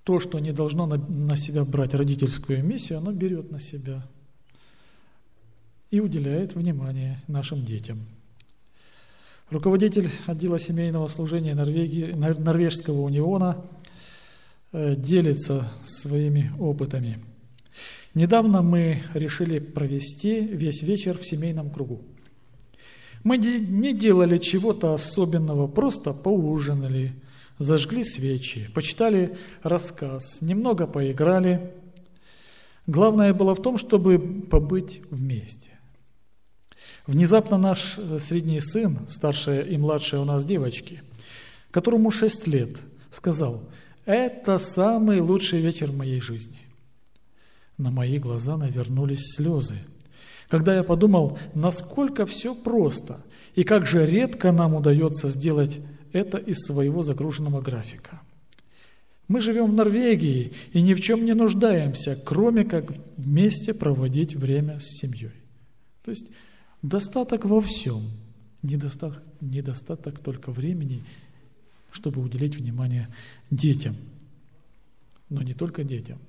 то, 0.04 0.20
что 0.20 0.40
не 0.40 0.52
должно 0.52 0.86
на, 0.86 1.38
себя 1.38 1.66
брать 1.66 1.94
родительскую 1.94 2.64
миссию, 2.64 3.00
оно 3.00 3.12
берет 3.12 3.52
на 3.52 3.60
себя 3.60 4.08
и 5.90 6.00
уделяет 6.00 6.56
внимание 6.56 7.22
нашим 7.28 7.66
детям. 7.66 8.00
Руководитель 9.50 10.10
отдела 10.26 10.60
семейного 10.60 11.08
служения 11.08 11.56
Норвегии, 11.56 12.12
Норвежского 12.12 13.02
униона 13.02 13.64
Э, 14.74 14.96
делится 14.96 15.72
своими 15.86 16.52
опытами. 16.60 17.20
Недавно 18.14 18.62
мы 18.62 19.02
решили 19.14 19.60
провести 19.60 20.42
весь 20.42 20.82
вечер 20.82 21.18
в 21.18 21.26
семейном 21.26 21.70
кругу. 21.70 22.02
Мы 23.24 23.38
не 23.38 23.94
делали 23.94 24.38
чего-то 24.40 24.94
особенного, 24.94 25.68
просто 25.68 26.12
поужинали, 26.12 27.14
зажгли 27.60 28.04
свечи, 28.04 28.70
почитали 28.74 29.38
рассказ, 29.64 30.42
немного 30.42 30.88
поиграли. 30.88 31.74
Главное 32.86 33.34
было 33.34 33.56
в 33.56 33.62
том, 33.62 33.78
чтобы 33.78 34.20
побыть 34.20 35.02
вместе. 35.10 35.72
Внезапно 37.06 37.58
наш 37.58 37.98
э, 37.98 38.20
средний 38.20 38.60
сын, 38.60 39.00
старшая 39.10 39.64
и 39.64 39.78
младшая 39.78 40.22
у 40.22 40.26
нас 40.26 40.46
девочки, 40.46 41.02
которому 41.72 42.12
шесть 42.12 42.48
лет, 42.48 42.78
сказал– 43.12 43.64
это 44.08 44.58
самый 44.58 45.20
лучший 45.20 45.60
вечер 45.60 45.92
в 45.92 45.98
моей 45.98 46.22
жизни. 46.22 46.62
На 47.78 47.92
мои 47.92 48.20
глаза 48.20 48.56
навернулись 48.56 49.36
слезы, 49.36 49.76
когда 50.48 50.74
я 50.78 50.84
подумал, 50.84 51.38
насколько 51.54 52.26
все 52.26 52.56
просто 52.56 53.26
и 53.54 53.66
как 53.66 53.86
же 53.86 54.06
редко 54.06 54.54
нам 54.54 54.76
удается 54.76 55.28
сделать 55.28 55.80
это 56.18 56.38
из 56.38 56.58
своего 56.60 57.04
загруженного 57.04 57.62
графика. 57.62 58.22
Мы 59.28 59.42
живем 59.42 59.72
в 59.72 59.74
Норвегии 59.74 60.54
и 60.74 60.82
ни 60.82 60.94
в 60.94 61.02
чем 61.02 61.26
не 61.26 61.34
нуждаемся, 61.34 62.18
кроме 62.26 62.64
как 62.64 62.86
вместе 63.18 63.74
проводить 63.74 64.36
время 64.36 64.80
с 64.80 65.00
семьей. 65.02 65.34
То 66.04 66.12
есть 66.12 66.28
достаток 66.82 67.46
во 67.46 67.60
всем, 67.60 68.04
недостаток, 68.62 69.24
недостаток 69.42 70.20
только 70.20 70.52
времени 70.52 71.04
чтобы 71.98 72.22
уделить 72.22 72.56
внимание 72.56 73.08
детям. 73.50 73.96
Но 75.30 75.42
не 75.42 75.54
только 75.54 75.84
детям. 75.84 76.20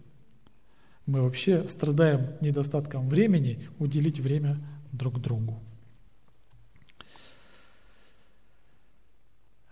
Мы 1.06 1.22
вообще 1.22 1.68
страдаем 1.68 2.32
недостатком 2.40 3.08
времени 3.08 3.60
уделить 3.78 4.18
время 4.18 4.58
друг 4.92 5.20
другу. 5.20 5.60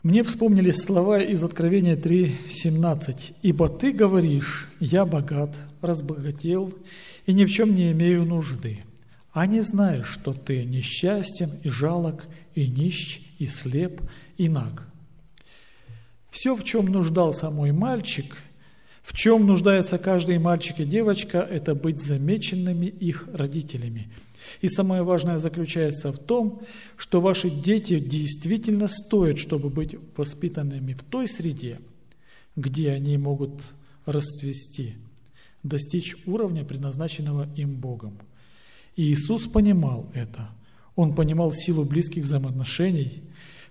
Мне 0.02 0.22
вспомнились 0.22 0.82
слова 0.82 1.18
из 1.20 1.42
Откровения 1.42 1.96
3.17. 1.96 3.35
«Ибо 3.42 3.68
ты 3.68 3.92
говоришь, 3.92 4.68
я 4.78 5.04
богат, 5.04 5.54
разбогател 5.80 6.72
и 7.26 7.32
ни 7.32 7.44
в 7.44 7.50
чем 7.50 7.74
не 7.74 7.92
имею 7.92 8.24
нужды, 8.24 8.85
а 9.32 9.46
не 9.46 9.62
знаешь, 9.62 10.09
что 10.09 10.32
ты 10.32 10.64
несчастен 10.64 11.50
и 11.62 11.68
жалок, 11.68 12.26
и 12.54 12.66
нищ, 12.68 13.20
и 13.38 13.46
слеп, 13.46 14.00
и 14.38 14.48
наг. 14.48 14.87
Все, 16.30 16.54
в 16.54 16.64
чем 16.64 16.87
нуждался 16.87 17.50
мой 17.50 17.72
мальчик, 17.72 18.37
в 19.02 19.14
чем 19.14 19.46
нуждается 19.46 19.98
каждый 19.98 20.38
мальчик 20.38 20.80
и 20.80 20.85
девочка, 20.85 21.38
это 21.38 21.74
быть 21.74 22.00
замеченными 22.00 22.87
их 22.87 23.28
родителями. 23.32 24.09
И 24.61 24.69
самое 24.69 25.03
важное 25.03 25.38
заключается 25.38 26.12
в 26.12 26.19
том, 26.19 26.62
что 26.97 27.21
ваши 27.21 27.51
дети 27.51 27.99
действительно 27.99 28.88
стоят, 28.88 29.38
чтобы 29.38 29.71
быть 29.71 29.97
воспитанными 30.16 30.95
в 30.95 31.03
той 31.03 31.29
среде, 31.29 31.81
где 32.55 32.92
они 32.92 33.19
могут 33.19 33.61
расцвести, 34.05 34.95
достичь 35.62 36.16
уровня, 36.27 36.64
предназначенного 36.64 37.49
им 37.57 37.77
Богом. 37.77 38.19
И 38.95 39.12
Иисус 39.12 39.47
понимал 39.47 40.11
это. 40.14 40.51
Он 40.95 41.14
понимал 41.14 41.53
силу 41.53 41.85
близких 41.85 42.25
взаимоотношений, 42.25 43.23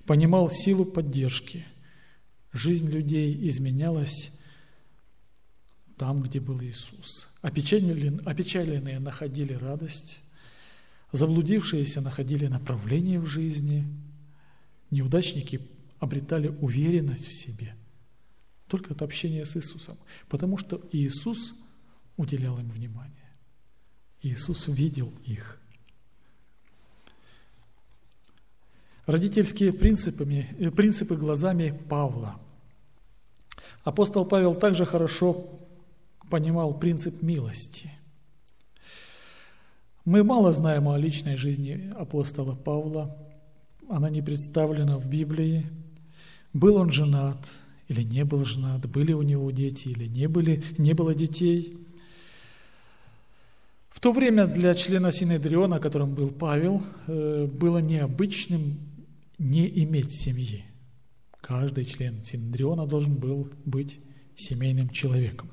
понимал 0.06 0.50
силу 0.50 0.86
поддержки– 0.86 1.66
Жизнь 2.56 2.90
людей 2.90 3.38
изменялась 3.50 4.32
там, 5.98 6.22
где 6.22 6.40
был 6.40 6.62
Иисус. 6.62 7.28
Опечаленные, 7.42 9.00
находили 9.00 9.52
радость, 9.52 10.20
заблудившиеся 11.16 12.02
находили 12.02 12.48
направление 12.48 13.20
в 13.20 13.26
жизни, 13.26 13.86
неудачники 14.92 15.62
обретали 16.00 16.48
уверенность 16.48 17.28
в 17.28 17.34
себе. 17.34 17.76
Только 18.68 18.94
от 18.94 19.02
общения 19.02 19.46
с 19.46 19.56
Иисусом. 19.56 19.98
Потому 20.28 20.58
что 20.58 20.82
Иисус 20.92 21.54
уделял 22.18 22.58
им 22.60 22.70
внимание. 22.70 23.14
Иисус 24.22 24.68
видел 24.68 25.14
их. 25.24 25.60
Родительские 29.06 29.72
принципы, 29.72 30.26
э, 30.26 30.72
принципы 30.72 31.16
глазами 31.16 31.80
Павла– 31.90 32.40
Апостол 33.86 34.26
Павел 34.26 34.56
также 34.56 34.84
хорошо 34.84 35.46
понимал 36.30 36.74
принцип 36.74 37.22
милости. 37.22 37.92
Мы 40.06 40.24
мало 40.24 40.52
знаем 40.52 40.88
о 40.88 41.00
личной 41.00 41.36
жизни 41.36 41.92
апостола 41.98 42.54
Павла. 42.54 43.18
Она 43.90 44.12
не 44.12 44.22
представлена 44.22 45.00
в 45.00 45.10
Библии. 45.10 45.66
Был 46.54 46.76
он 46.76 46.92
женат 46.92 47.40
или 47.88 48.04
не 48.04 48.24
был 48.24 48.46
женат, 48.46 48.88
были 48.88 49.14
у 49.14 49.24
него 49.24 49.50
дети 49.50 49.88
или 49.88 50.06
не, 50.06 50.28
были, 50.28 50.64
не 50.78 50.94
было 50.94 51.16
детей. 51.16 51.76
В 53.90 54.00
то 54.00 54.12
время 54.12 54.46
для 54.46 54.76
члена 54.76 55.12
Синедриона, 55.12 55.80
которым 55.80 56.14
был 56.14 56.30
Павел, 56.30 56.84
э, 57.08 57.48
было 57.48 57.80
необычным 57.80 58.78
не 59.40 59.68
иметь 59.84 60.14
семьи. 60.14 60.66
Каждый 61.42 61.86
член 61.86 62.24
Синдриона 62.24 62.86
должен 62.86 63.16
был 63.16 63.50
быть 63.66 64.00
семейным 64.36 64.90
человеком. 64.90 65.50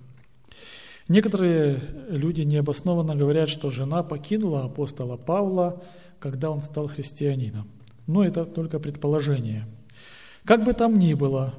Некоторые 1.12 1.78
люди 2.08 2.40
необоснованно 2.40 3.14
говорят, 3.14 3.50
что 3.50 3.70
жена 3.70 4.02
покинула 4.02 4.64
апостола 4.64 5.18
Павла, 5.18 5.82
когда 6.18 6.50
он 6.50 6.62
стал 6.62 6.88
христианином. 6.88 7.68
Но 8.06 8.24
это 8.24 8.46
только 8.46 8.80
предположение. 8.80 9.68
Как 10.46 10.64
бы 10.64 10.72
там 10.72 10.98
ни 10.98 11.12
было, 11.12 11.54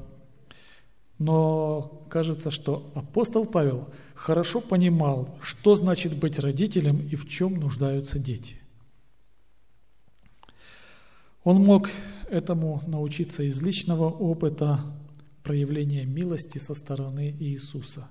но 1.19 2.03
кажется, 2.09 2.49
что 2.49 2.91
апостол 2.95 3.45
Павел 3.45 3.89
хорошо 4.15 4.59
понимал, 4.59 5.37
что 5.39 5.75
значит 5.75 6.17
быть 6.17 6.39
родителем 6.39 6.97
и 6.97 7.15
в 7.15 7.29
чем 7.29 7.53
нуждаются 7.59 8.17
дети. 8.17 8.57
Он 11.43 11.63
мог 11.63 11.91
этому 12.27 12.81
научиться 12.87 13.43
из 13.43 13.61
личного 13.61 14.09
опыта 14.09 14.79
проявления 15.43 16.05
милости 16.05 16.57
со 16.57 16.73
стороны 16.73 17.35
Иисуса. 17.39 18.09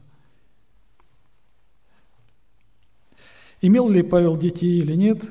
Имел 3.65 3.89
ли 3.89 4.03
Павел 4.03 4.37
детей 4.37 4.81
или 4.81 4.95
нет, 4.95 5.23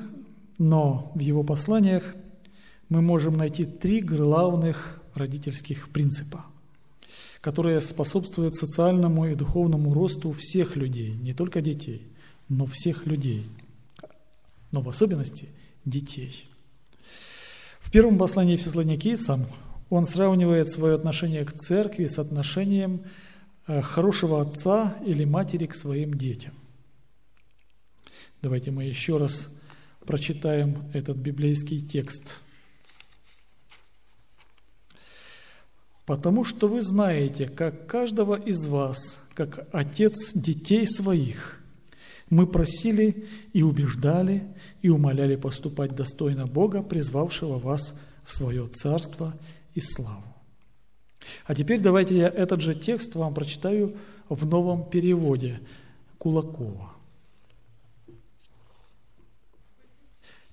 но 0.56 1.12
в 1.14 1.18
его 1.18 1.42
посланиях 1.42 2.14
мы 2.88 3.02
можем 3.02 3.36
найти 3.36 3.66
три 3.66 4.00
главных 4.00 5.02
родительских 5.14 5.90
принципа, 5.90 6.46
которые 7.42 7.82
способствуют 7.82 8.56
социальному 8.56 9.26
и 9.26 9.34
духовному 9.34 9.92
росту 9.92 10.32
всех 10.32 10.76
людей, 10.76 11.12
не 11.12 11.34
только 11.34 11.60
детей, 11.60 12.06
но 12.48 12.64
всех 12.64 13.06
людей, 13.06 13.46
но 14.70 14.80
в 14.80 14.88
особенности 14.88 15.50
детей. 15.84 16.46
В 17.80 17.90
первом 17.90 18.16
послании 18.16 18.56
Фессалоникийцам 18.56 19.44
он 19.90 20.06
сравнивает 20.06 20.70
свое 20.70 20.94
отношение 20.94 21.44
к 21.44 21.52
церкви 21.52 22.06
с 22.06 22.18
отношением 22.18 23.02
э, 23.66 23.82
хорошего 23.82 24.40
отца 24.40 24.96
или 25.04 25.26
матери 25.26 25.66
к 25.66 25.74
своим 25.74 26.14
детям. 26.14 26.54
Давайте 28.42 28.72
мы 28.72 28.82
еще 28.82 29.18
раз 29.18 29.48
прочитаем 30.04 30.90
этот 30.92 31.16
библейский 31.16 31.80
текст. 31.80 32.38
«Потому 36.06 36.42
что 36.42 36.66
вы 36.66 36.82
знаете, 36.82 37.46
как 37.46 37.86
каждого 37.86 38.34
из 38.34 38.66
вас, 38.66 39.24
как 39.34 39.68
отец 39.70 40.32
детей 40.34 40.88
своих, 40.88 41.60
мы 42.30 42.48
просили 42.48 43.28
и 43.52 43.62
убеждали, 43.62 44.42
и 44.80 44.88
умоляли 44.88 45.36
поступать 45.36 45.94
достойно 45.94 46.48
Бога, 46.48 46.82
призвавшего 46.82 47.60
вас 47.60 47.96
в 48.24 48.34
свое 48.34 48.66
царство 48.66 49.38
и 49.74 49.80
славу». 49.80 50.34
А 51.44 51.54
теперь 51.54 51.78
давайте 51.78 52.16
я 52.16 52.26
этот 52.26 52.60
же 52.60 52.74
текст 52.74 53.14
вам 53.14 53.34
прочитаю 53.34 53.96
в 54.28 54.44
новом 54.44 54.90
переводе 54.90 55.60
Кулакова. 56.18 57.01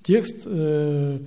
Текст, 0.09 0.41
э, 0.47 1.19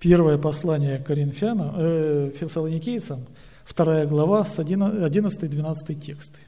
первое 0.00 0.38
послание 0.38 0.98
Коринфянам, 0.98 1.74
э, 1.76 2.30
Фессалоникийцам, 2.34 3.18
вторая 3.66 4.06
глава, 4.06 4.46
с 4.46 4.58
11-12 4.58 5.94
тексты. 5.94 6.38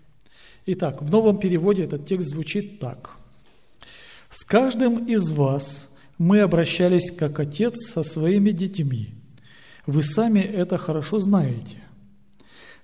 Итак, 0.65 1.03
в 1.03 1.11
новом 1.11 1.37
переводе 1.37 1.85
этот 1.85 2.07
текст 2.07 2.31
звучит 2.31 2.81
так. 2.81 3.11
«С 4.31 4.43
каждым 4.47 5.05
из 5.05 5.31
вас 5.33 5.95
мы 6.17 6.41
обращались 6.41 7.11
как 7.11 7.41
отец 7.41 7.75
со 7.93 8.03
своими 8.03 8.53
детьми. 8.53 9.11
Вы 9.85 10.03
сами 10.03 10.41
это 10.41 10.79
хорошо 10.79 11.19
знаете. 11.19 11.77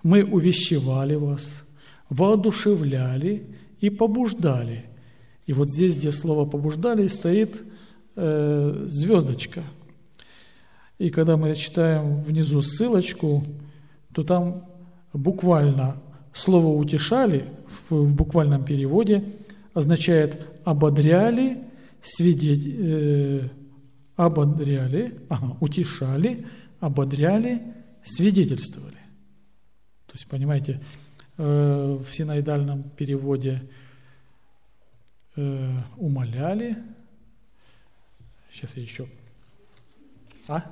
Мы 0.02 0.22
увещевали 0.22 1.14
вас, 1.14 1.66
воодушевляли 2.10 3.56
и 3.80 3.88
побуждали». 3.88 4.84
И 5.46 5.54
вот 5.54 5.70
здесь, 5.70 5.96
где 5.96 6.12
слово 6.12 6.44
«побуждали», 6.44 7.08
стоит 7.08 7.62
э, 8.16 8.84
звездочка. 8.86 9.62
И 10.98 11.10
когда 11.10 11.36
мы 11.36 11.54
читаем 11.54 12.22
внизу 12.22 12.62
ссылочку, 12.62 13.44
то 14.14 14.22
там 14.22 14.66
буквально 15.12 15.96
слово 16.32 16.78
«утешали» 16.78 17.44
в, 17.66 17.92
в 17.92 18.14
буквальном 18.14 18.64
переводе 18.64 19.24
означает 19.74 20.40
«ободряли», 20.64 21.58
свидеть, 22.02 22.66
э, 22.66 23.48
ободряли, 24.16 25.20
ага, 25.28 25.56
утешали, 25.60 26.46
ободряли, 26.80 27.62
свидетельствовали. 28.02 28.98
То 30.06 30.14
есть, 30.14 30.28
понимаете, 30.28 30.80
э, 31.38 31.98
в 32.04 32.12
синоидальном 32.12 32.82
переводе 32.96 33.62
э, 35.36 35.78
умоляли, 35.96 36.76
Сейчас 38.52 38.76
я 38.76 38.82
еще. 38.82 39.06
А? 40.46 40.64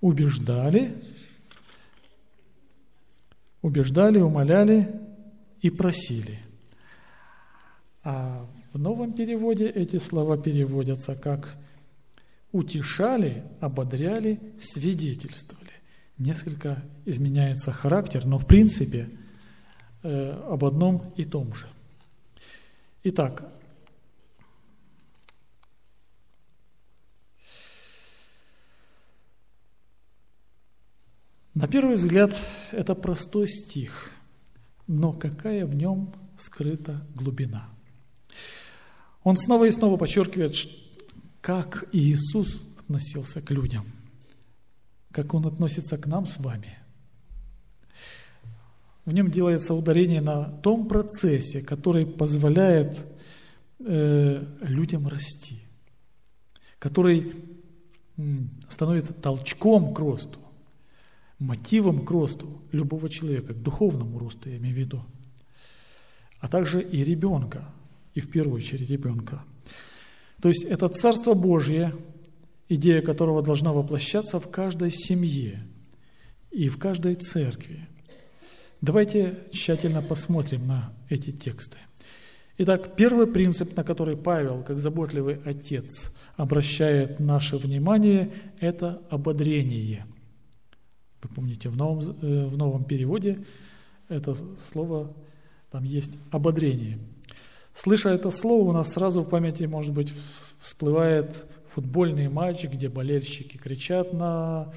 Убеждали, 0.00 1.00
убеждали, 3.62 4.18
умоляли 4.18 5.00
и 5.62 5.70
просили. 5.70 6.38
А 8.02 8.46
в 8.72 8.78
новом 8.78 9.12
переводе 9.12 9.68
эти 9.70 9.98
слова 9.98 10.36
переводятся 10.36 11.14
как 11.14 11.56
утешали, 12.52 13.42
ободряли, 13.60 14.40
свидетельствовали. 14.60 15.70
Несколько 16.18 16.82
изменяется 17.04 17.72
характер, 17.72 18.26
но 18.26 18.38
в 18.38 18.46
принципе 18.46 19.08
э, 20.02 20.30
об 20.48 20.64
одном 20.64 21.12
и 21.16 21.24
том 21.24 21.54
же. 21.54 21.66
Итак, 23.02 23.52
На 31.64 31.68
первый 31.68 31.96
взгляд 31.96 32.38
это 32.72 32.94
простой 32.94 33.48
стих, 33.48 34.10
но 34.86 35.14
какая 35.14 35.64
в 35.64 35.74
нем 35.74 36.12
скрыта 36.36 37.06
глубина. 37.14 37.70
Он 39.22 39.38
снова 39.38 39.64
и 39.64 39.70
снова 39.70 39.96
подчеркивает, 39.96 40.54
как 41.40 41.88
Иисус 41.90 42.60
относился 42.80 43.40
к 43.40 43.50
людям, 43.50 43.86
как 45.10 45.32
Он 45.32 45.46
относится 45.46 45.96
к 45.96 46.06
нам 46.06 46.26
с 46.26 46.36
вами. 46.36 46.76
В 49.06 49.14
нем 49.14 49.30
делается 49.30 49.72
ударение 49.72 50.20
на 50.20 50.44
том 50.44 50.86
процессе, 50.86 51.62
который 51.62 52.04
позволяет 52.04 52.98
э, 53.78 54.44
людям 54.60 55.08
расти, 55.08 55.62
который 56.78 57.34
становится 58.68 59.14
толчком 59.14 59.94
к 59.94 59.98
росту 59.98 60.43
мотивом 61.44 62.04
к 62.04 62.10
росту 62.10 62.62
любого 62.72 63.08
человека, 63.08 63.54
к 63.54 63.62
духовному 63.62 64.18
росту, 64.18 64.48
я 64.48 64.56
имею 64.56 64.74
в 64.74 64.78
виду, 64.78 65.04
а 66.40 66.48
также 66.48 66.82
и 66.82 67.04
ребенка, 67.04 67.68
и 68.14 68.20
в 68.20 68.30
первую 68.30 68.56
очередь 68.56 68.90
ребенка. 68.90 69.44
То 70.40 70.48
есть 70.48 70.64
это 70.64 70.88
Царство 70.88 71.34
Божье, 71.34 71.94
идея 72.68 73.02
которого 73.02 73.42
должна 73.42 73.72
воплощаться 73.72 74.38
в 74.38 74.50
каждой 74.50 74.90
семье 74.90 75.66
и 76.50 76.68
в 76.68 76.78
каждой 76.78 77.14
церкви. 77.14 77.88
Давайте 78.80 79.38
тщательно 79.52 80.02
посмотрим 80.02 80.66
на 80.66 80.92
эти 81.08 81.30
тексты. 81.30 81.78
Итак, 82.58 82.94
первый 82.96 83.26
принцип, 83.26 83.76
на 83.76 83.82
который 83.82 84.16
Павел, 84.16 84.62
как 84.62 84.78
заботливый 84.78 85.40
отец, 85.44 86.16
обращает 86.36 87.20
наше 87.20 87.56
внимание, 87.56 88.30
это 88.60 89.02
ободрение– 89.10 90.06
вы 91.24 91.30
помните, 91.34 91.68
в 91.68 91.76
новом, 91.76 92.00
э, 92.00 92.46
в 92.46 92.56
новом 92.56 92.84
переводе 92.84 93.38
это 94.08 94.34
слово, 94.34 95.12
там 95.70 95.84
есть 95.84 96.12
ободрение. 96.30 96.98
Слыша 97.74 98.10
это 98.10 98.30
слово, 98.30 98.68
у 98.68 98.72
нас 98.72 98.92
сразу 98.92 99.22
в 99.22 99.28
памяти, 99.28 99.64
может 99.64 99.92
быть, 99.92 100.12
всплывает 100.60 101.46
футбольный 101.68 102.28
матч, 102.28 102.64
где 102.64 102.88
болельщики 102.88 103.56
кричат 103.56 104.12
на 104.12 104.72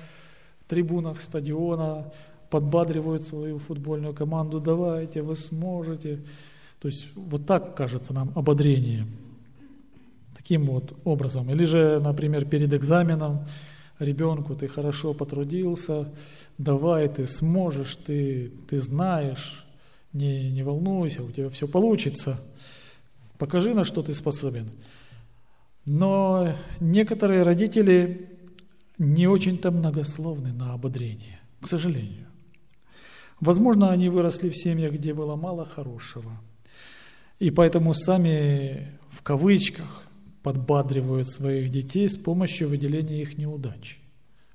трибунах 0.68 1.22
стадиона, 1.22 2.12
подбадривают 2.50 3.24
свою 3.24 3.60
футбольную 3.60 4.14
команду, 4.14 4.60
давайте, 4.60 5.22
вы 5.22 5.36
сможете. 5.36 6.24
То 6.82 6.88
есть 6.88 7.08
вот 7.16 7.46
так 7.46 7.76
кажется 7.76 8.14
нам 8.14 8.32
ободрение. 8.36 9.06
Таким 10.36 10.66
вот 10.66 10.98
образом. 11.04 11.50
Или 11.52 11.66
же, 11.66 12.00
например, 12.00 12.46
перед 12.46 12.74
экзаменом 12.74 13.46
ребенку, 14.00 14.56
ты 14.56 14.68
хорошо 14.68 15.14
потрудился, 15.14 16.14
давай, 16.58 17.08
ты 17.08 17.26
сможешь, 17.28 17.96
ты, 17.96 18.52
ты 18.70 18.82
знаешь, 18.82 19.66
не, 20.14 20.50
не 20.52 20.64
волнуйся, 20.64 21.24
у 21.24 21.32
тебя 21.32 21.50
все 21.50 21.68
получится, 21.68 22.40
покажи, 23.38 23.74
на 23.74 23.84
что 23.84 24.02
ты 24.02 24.14
способен. 24.14 24.70
Но 25.86 26.54
некоторые 26.80 27.44
родители 27.44 28.30
не 28.98 29.28
очень-то 29.28 29.72
многословны 29.72 30.52
на 30.52 30.74
ободрение, 30.74 31.40
к 31.62 31.68
сожалению. 31.68 32.28
Возможно, 33.40 33.92
они 33.92 34.10
выросли 34.10 34.50
в 34.50 34.58
семьях, 34.58 34.94
где 34.94 35.14
было 35.14 35.36
мало 35.36 35.66
хорошего, 35.66 36.32
и 37.40 37.52
поэтому 37.52 37.94
сами 37.94 38.98
в 39.10 39.22
кавычках 39.22 40.07
подбадривают 40.48 41.30
своих 41.30 41.70
детей 41.70 42.08
с 42.08 42.16
помощью 42.16 42.70
выделения 42.70 43.22
их 43.22 43.38
неудач. 43.38 44.00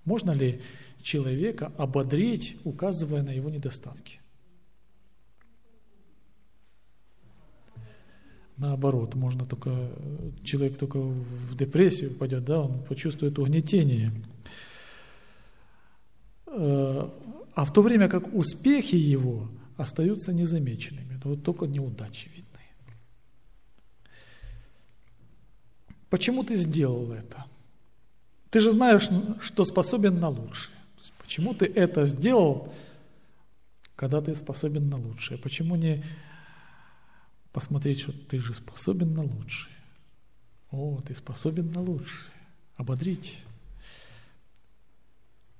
Можно 0.06 0.30
ли 0.30 0.62
человека 1.02 1.70
ободрить, 1.76 2.56
указывая 2.64 3.22
на 3.22 3.28
его 3.28 3.50
недостатки? 3.50 4.20
Наоборот, 8.56 9.14
можно 9.14 9.44
только, 9.44 9.90
человек 10.42 10.78
только 10.78 10.98
в 10.98 11.56
депрессию 11.58 12.12
упадет, 12.12 12.44
да, 12.46 12.60
он 12.60 12.82
почувствует 12.84 13.38
угнетение. 13.38 14.12
Э, 16.46 17.06
а 17.54 17.64
в 17.66 17.72
то 17.74 17.82
время 17.82 18.08
как 18.08 18.34
успехи 18.34 18.94
его 18.94 19.50
остаются 19.76 20.32
незамеченными, 20.32 21.20
вот 21.22 21.42
только 21.42 21.66
неудачи 21.66 22.30
видны. 22.34 22.51
Почему 26.12 26.44
ты 26.44 26.56
сделал 26.56 27.10
это? 27.12 27.46
Ты 28.50 28.60
же 28.60 28.70
знаешь, 28.70 29.08
что 29.40 29.64
способен 29.64 30.20
на 30.20 30.28
лучшее. 30.28 30.76
Почему 31.18 31.54
ты 31.54 31.64
это 31.64 32.04
сделал, 32.04 32.70
когда 33.96 34.20
ты 34.20 34.36
способен 34.36 34.90
на 34.90 34.98
лучшее? 34.98 35.38
Почему 35.38 35.74
не 35.74 36.04
посмотреть, 37.54 38.00
что 38.00 38.12
ты 38.12 38.38
же 38.40 38.52
способен 38.52 39.14
на 39.14 39.22
лучшее? 39.22 39.74
О, 40.70 41.00
ты 41.00 41.14
способен 41.14 41.72
на 41.72 41.80
лучшее. 41.80 42.30
Ободрить. 42.76 43.42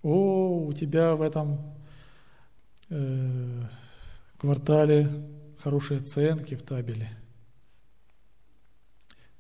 О, 0.03 0.67
у 0.67 0.73
тебя 0.75 1.15
в 1.15 1.23
этом 1.23 1.63
э, 2.91 3.63
квартале 4.37 5.09
хорошие 5.61 6.01
оценки 6.01 6.57
в 6.57 6.63
табеле. 6.63 7.22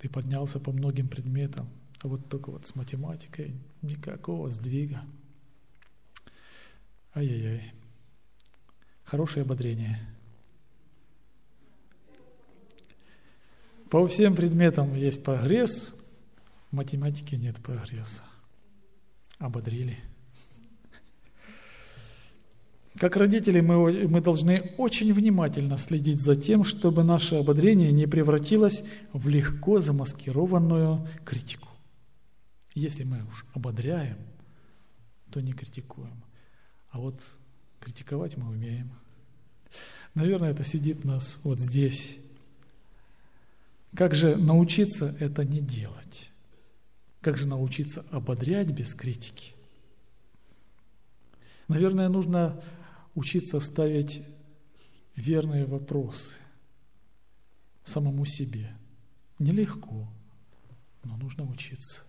Ты 0.02 0.08
поднялся 0.08 0.58
по 0.58 0.72
многим 0.72 1.06
предметам, 1.06 1.68
а 2.00 2.08
вот 2.08 2.28
только 2.28 2.50
вот 2.50 2.66
с 2.66 2.74
математикой 2.74 3.54
никакого 3.82 4.50
сдвига. 4.50 5.04
Ай-яй-яй. 7.14 7.72
Хорошее 9.04 9.44
ободрение. 9.44 10.00
По 13.90 14.04
всем 14.08 14.34
предметам 14.34 14.96
есть 14.96 15.22
прогресс, 15.22 15.94
в 16.72 16.74
математике 16.74 17.36
нет 17.36 17.62
прогресса. 17.62 18.22
Ободрили. 19.38 20.00
Как 22.98 23.16
родители 23.16 23.60
мы, 23.60 24.06
мы 24.06 24.20
должны 24.20 24.74
очень 24.76 25.12
внимательно 25.14 25.78
следить 25.78 26.20
за 26.20 26.36
тем, 26.36 26.64
чтобы 26.64 27.02
наше 27.02 27.36
ободрение 27.36 27.90
не 27.90 28.06
превратилось 28.06 28.84
в 29.12 29.28
легко 29.28 29.80
замаскированную 29.80 31.08
критику. 31.24 31.68
Если 32.74 33.04
мы 33.04 33.22
уж 33.30 33.46
ободряем, 33.54 34.18
то 35.30 35.40
не 35.40 35.52
критикуем. 35.52 36.22
А 36.90 36.98
вот 36.98 37.20
критиковать 37.80 38.36
мы 38.36 38.48
умеем. 38.50 38.92
Наверное, 40.14 40.50
это 40.50 40.62
сидит 40.62 41.04
нас 41.04 41.38
вот 41.42 41.58
здесь. 41.58 42.18
Как 43.94 44.14
же 44.14 44.36
научиться 44.36 45.16
это 45.18 45.44
не 45.44 45.60
делать? 45.60 46.30
Как 47.22 47.38
же 47.38 47.46
научиться 47.46 48.04
ободрять 48.10 48.70
без 48.70 48.94
критики? 48.94 49.52
Наверное, 51.68 52.08
нужно 52.08 52.62
учиться 53.14 53.60
ставить 53.60 54.22
верные 55.16 55.66
вопросы 55.66 56.34
самому 57.84 58.24
себе. 58.24 58.70
Нелегко, 59.38 60.08
но 61.04 61.16
нужно 61.16 61.44
учиться. 61.44 62.02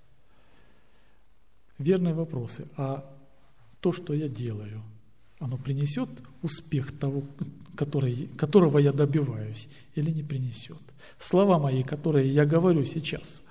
Верные 1.77 2.13
вопросы. 2.13 2.69
А 2.77 3.03
то, 3.79 3.91
что 3.91 4.13
я 4.13 4.29
делаю, 4.29 4.83
оно 5.39 5.57
принесет 5.57 6.09
успех 6.41 6.97
того, 6.97 7.23
который, 7.75 8.27
которого 8.37 8.77
я 8.77 8.93
добиваюсь, 8.93 9.67
или 9.95 10.11
не 10.11 10.23
принесет? 10.23 10.81
Слова 11.19 11.57
мои, 11.59 11.83
которые 11.83 12.29
я 12.29 12.45
говорю 12.45 12.85
сейчас, 12.85 13.43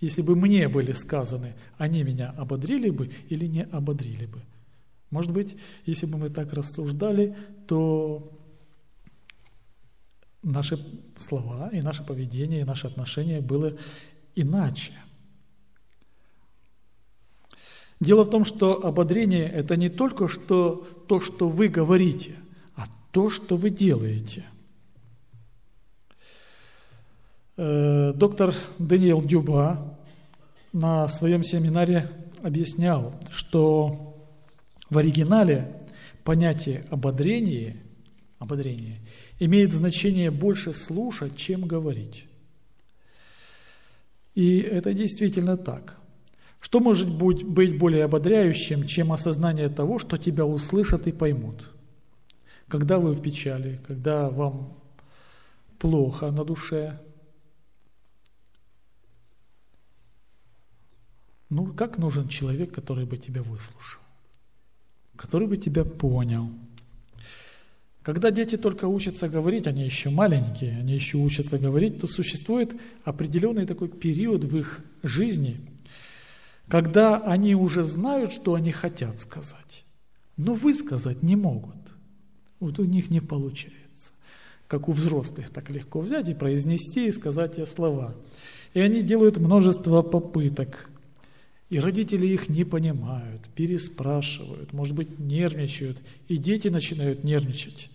если 0.00 0.20
бы 0.20 0.36
мне 0.36 0.68
были 0.68 0.92
сказаны, 0.92 1.54
они 1.78 2.02
меня 2.02 2.30
ободрили 2.30 2.90
бы 2.90 3.10
или 3.30 3.46
не 3.46 3.64
ободрили 3.64 4.26
бы– 4.26 4.42
может 5.10 5.30
быть, 5.30 5.56
если 5.84 6.06
бы 6.06 6.18
мы 6.18 6.30
так 6.30 6.52
рассуждали, 6.52 7.36
то 7.66 8.32
наши 10.42 10.78
слова 11.18 11.70
и 11.72 11.80
наше 11.80 12.04
поведение, 12.04 12.60
и 12.60 12.64
наше 12.64 12.86
отношение 12.86 13.40
было 13.40 13.76
иначе. 14.34 14.92
Дело 17.98 18.24
в 18.24 18.30
том, 18.30 18.44
что 18.44 18.84
ободрение– 18.84 19.48
это 19.52 19.76
не 19.76 19.88
только 19.88 20.28
что, 20.28 20.86
то, 21.08 21.20
что 21.20 21.48
вы 21.48 21.68
говорите, 21.68 22.34
а 22.74 22.86
то, 23.10 23.30
что 23.30 23.56
вы 23.56 23.70
делаете. 23.70 24.44
Э, 27.56 28.12
доктор 28.14 28.54
Даниэл 28.78 29.22
Дюба 29.22 29.98
на 30.74 31.08
своем 31.08 31.42
семинаре 31.42 32.10
объяснял, 32.42 33.14
что 33.30 34.05
в 34.90 34.98
оригинале 34.98 35.82
понятие 36.24 36.86
ободрение, 36.90 37.82
ободрение 38.38 39.00
имеет 39.38 39.72
значение 39.72 40.30
больше 40.30 40.72
слушать, 40.74 41.36
чем 41.36 41.66
говорить. 41.66 42.26
И 44.34 44.58
это 44.58 44.92
действительно 44.92 45.56
так. 45.56 45.98
Что 46.60 46.80
может 46.80 47.08
быть, 47.08 47.44
быть 47.44 47.78
более 47.78 48.04
ободряющим, 48.04 48.86
чем 48.86 49.12
осознание 49.12 49.68
того, 49.68 49.98
что 49.98 50.18
тебя 50.18 50.44
услышат 50.44 51.06
и 51.06 51.12
поймут? 51.12 51.70
Когда 52.68 52.98
вы 52.98 53.12
в 53.12 53.22
печали, 53.22 53.80
когда 53.86 54.28
вам 54.28 54.76
плохо 55.78 56.30
на 56.30 56.44
душе, 56.44 57.00
ну 61.48 61.72
как 61.72 61.98
нужен 61.98 62.28
человек, 62.28 62.74
который 62.74 63.06
бы 63.06 63.16
тебя 63.16 63.42
выслушал? 63.42 64.05
Который 65.16 65.48
бы 65.48 65.56
тебя 65.56 65.84
понял. 65.84 66.50
Когда 68.02 68.30
дети 68.30 68.56
только 68.56 68.86
учатся 68.86 69.28
говорить, 69.28 69.66
они 69.66 69.84
еще 69.84 70.10
маленькие, 70.10 70.78
они 70.78 70.94
еще 70.94 71.18
учатся 71.18 71.58
говорить, 71.58 72.00
то 72.00 72.06
существует 72.06 72.72
определенный 73.02 73.66
такой 73.66 73.88
период 73.88 74.44
в 74.44 74.56
их 74.56 74.80
жизни, 75.02 75.56
когда 76.68 77.16
они 77.18 77.56
уже 77.56 77.84
знают, 77.84 78.32
что 78.32 78.54
они 78.54 78.70
хотят 78.70 79.20
сказать, 79.20 79.84
но 80.36 80.54
высказать 80.54 81.24
не 81.24 81.34
могут. 81.34 81.74
Вот 82.60 82.78
у 82.78 82.84
них 82.84 83.10
не 83.10 83.20
получается. 83.20 84.12
Как 84.68 84.88
у 84.88 84.92
взрослых, 84.92 85.50
так 85.50 85.70
легко 85.70 86.00
взять 86.00 86.28
и 86.28 86.34
произнести, 86.34 87.08
и 87.08 87.12
сказать 87.12 87.56
те 87.56 87.66
слова. 87.66 88.14
И 88.72 88.80
они 88.80 89.02
делают 89.02 89.36
множество 89.36 90.02
попыток 90.02 90.88
и 91.68 91.80
родители 91.80 92.26
их 92.26 92.48
не 92.48 92.64
понимают, 92.64 93.42
переспрашивают, 93.54 94.72
может 94.72 94.94
быть, 94.94 95.18
нервничают, 95.18 95.98
и 96.28 96.36
дети 96.36 96.68
начинают 96.68 97.24
нервничать. 97.24 97.90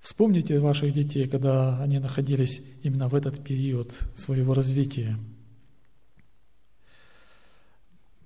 Вспомните 0.00 0.60
ваших 0.60 0.94
детей, 0.94 1.28
когда 1.28 1.82
они 1.82 1.98
находились 1.98 2.62
именно 2.82 3.08
в 3.08 3.14
этот 3.14 3.42
период 3.42 3.92
своего 4.14 4.54
развития. 4.54 5.18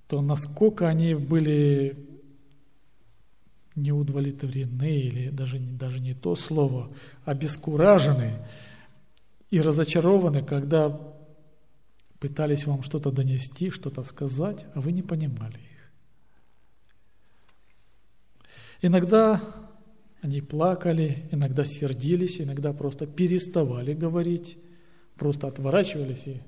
То 0.07 0.21
насколько 0.21 0.87
они 0.87 1.15
были 1.15 1.97
неудовлетворены, 3.75 4.99
или 4.99 5.29
даже, 5.29 5.57
даже 5.59 5.99
не 5.99 6.13
то 6.13 6.35
слово, 6.35 6.91
обескуражены 7.25 8.45
и 9.49 9.59
разочарованы, 9.59 10.43
когда 10.43 10.89
пытались 12.21 12.67
вам 12.67 12.83
что-то 12.83 13.11
донести, 13.11 13.71
что-то 13.71 14.03
сказать, 14.03 14.67
а 14.75 14.79
вы 14.79 14.91
не 14.91 15.01
понимали 15.01 15.55
их. 15.55 15.91
Иногда 18.83 19.41
они 20.21 20.39
плакали, 20.39 21.27
иногда 21.31 21.65
сердились, 21.65 22.39
иногда 22.39 22.73
просто 22.73 23.07
переставали 23.07 23.95
говорить, 23.95 24.57
просто 25.15 25.47
отворачивались 25.47 26.27
и... 26.27 26.41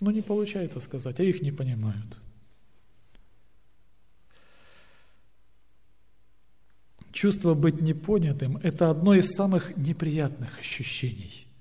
Ну, 0.00 0.10
не 0.10 0.20
получается 0.20 0.80
сказать, 0.80 1.18
а 1.18 1.22
их 1.22 1.40
не 1.42 1.52
понимают. 1.52 2.18
Чувство 7.12 7.54
быть 7.54 7.80
непонятым– 7.80 8.56
это 8.62 8.90
одно 8.90 9.14
из 9.14 9.30
самых 9.30 9.74
неприятных 9.76 10.58
ощущений– 10.58 11.46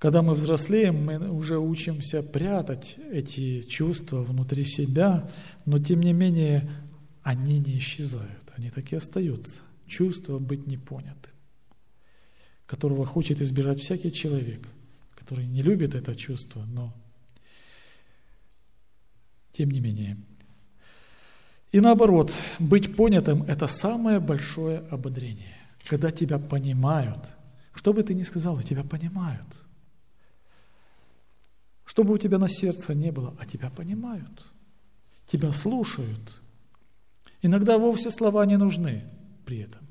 когда 0.00 0.22
мы 0.22 0.32
взрослеем, 0.32 1.04
мы 1.04 1.30
уже 1.30 1.58
учимся 1.58 2.22
прятать 2.22 2.96
эти 3.12 3.60
чувства 3.60 4.22
внутри 4.22 4.64
себя, 4.64 5.30
но 5.66 5.78
тем 5.78 6.00
не 6.00 6.14
менее 6.14 6.70
они 7.22 7.58
не 7.58 7.76
исчезают, 7.76 8.50
они 8.56 8.70
так 8.70 8.90
и 8.92 8.96
остаются. 8.96 9.60
Чувство 9.86 10.38
быть 10.38 10.66
непонятым, 10.66 11.34
которого 12.64 13.04
хочет 13.04 13.42
избирать 13.42 13.78
всякий 13.78 14.10
человек, 14.10 14.66
который 15.16 15.46
не 15.46 15.60
любит 15.60 15.94
это 15.94 16.14
чувство, 16.14 16.64
но 16.64 16.94
тем 19.52 19.70
не 19.70 19.80
менее. 19.80 20.16
И 21.72 21.80
наоборот, 21.80 22.32
быть 22.58 22.96
понятым– 22.96 23.42
это 23.48 23.66
самое 23.66 24.18
большое 24.18 24.78
ободрение, 24.78 25.58
когда 25.84 26.10
тебя 26.10 26.38
понимают. 26.38 27.34
Что 27.74 27.92
бы 27.92 28.02
ты 28.02 28.14
ни 28.14 28.22
сказал, 28.22 28.62
тебя 28.62 28.82
понимают– 28.82 29.46
что 31.90 32.04
бы 32.04 32.14
у 32.14 32.18
тебя 32.18 32.38
на 32.38 32.48
сердце 32.48 32.94
не 32.94 33.10
было, 33.10 33.34
а 33.40 33.46
тебя 33.46 33.68
понимают, 33.68 34.44
тебя 35.26 35.52
слушают. 35.52 36.40
Иногда 37.42 37.78
вовсе 37.78 38.12
слова 38.12 38.46
не 38.46 38.56
нужны 38.56 39.02
при 39.44 39.58
этом. 39.62 39.82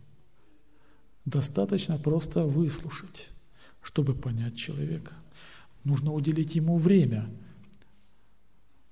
Достаточно 1.26 1.98
просто 1.98 2.46
выслушать, 2.46 3.32
чтобы 3.82 4.16
понять 4.16 4.56
человека. 4.56 5.12
Нужно 5.84 6.14
уделить 6.14 6.56
ему 6.56 6.78
время, 6.78 7.30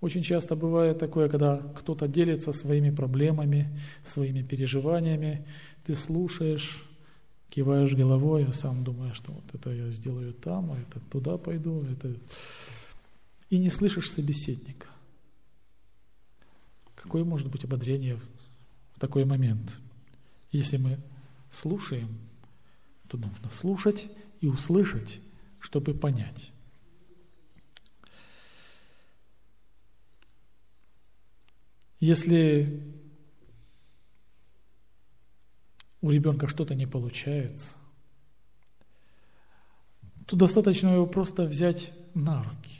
Очень 0.02 0.22
часто 0.22 0.58
бывает 0.58 1.00
такое, 1.00 1.30
когда 1.30 1.60
кто-то 1.80 2.10
делится 2.10 2.52
своими 2.52 2.89
проблемами, 2.89 3.70
своими 4.06 4.43
переживаниями, 4.43 5.46
ты 5.86 5.96
слушаешь, 5.96 6.84
киваешь 7.50 7.96
головой, 7.96 8.46
а 8.50 8.54
сам 8.54 8.84
думаешь, 8.84 9.15
что 9.15 9.32
вот 9.32 9.46
это 9.54 9.72
я 9.72 9.91
сделаю 9.91 10.34
там, 10.34 10.72
а 10.72 10.78
это 10.78 11.00
туда 11.10 11.38
пойду, 11.38 11.86
это... 11.89 12.13
и 13.49 13.57
не 13.57 13.69
слышишь 13.69 14.12
собеседника. 14.12 14.88
Какое 16.95 17.23
может 17.23 17.51
быть 17.51 17.63
ободрение 17.63 18.19
в 18.95 18.99
такой 18.99 19.25
момент? 19.25 19.77
Если 20.51 20.77
мы 20.77 20.97
слушаем, 21.51 22.19
то 23.07 23.17
нужно 23.17 23.49
слушать 23.49 24.07
и 24.41 24.47
услышать, 24.47 25.21
чтобы 25.60 25.93
понять. 25.93 26.51
Если 31.99 32.93
у 36.01 36.12
ребенка 36.12 36.47
что-то 36.47 36.75
не 36.75 36.86
получается, 36.86 37.75
то 40.27 40.36
достаточно 40.36 40.89
его 40.89 41.07
просто 41.07 41.43
взять 41.45 41.91
на 42.13 42.43
руки, 42.43 42.76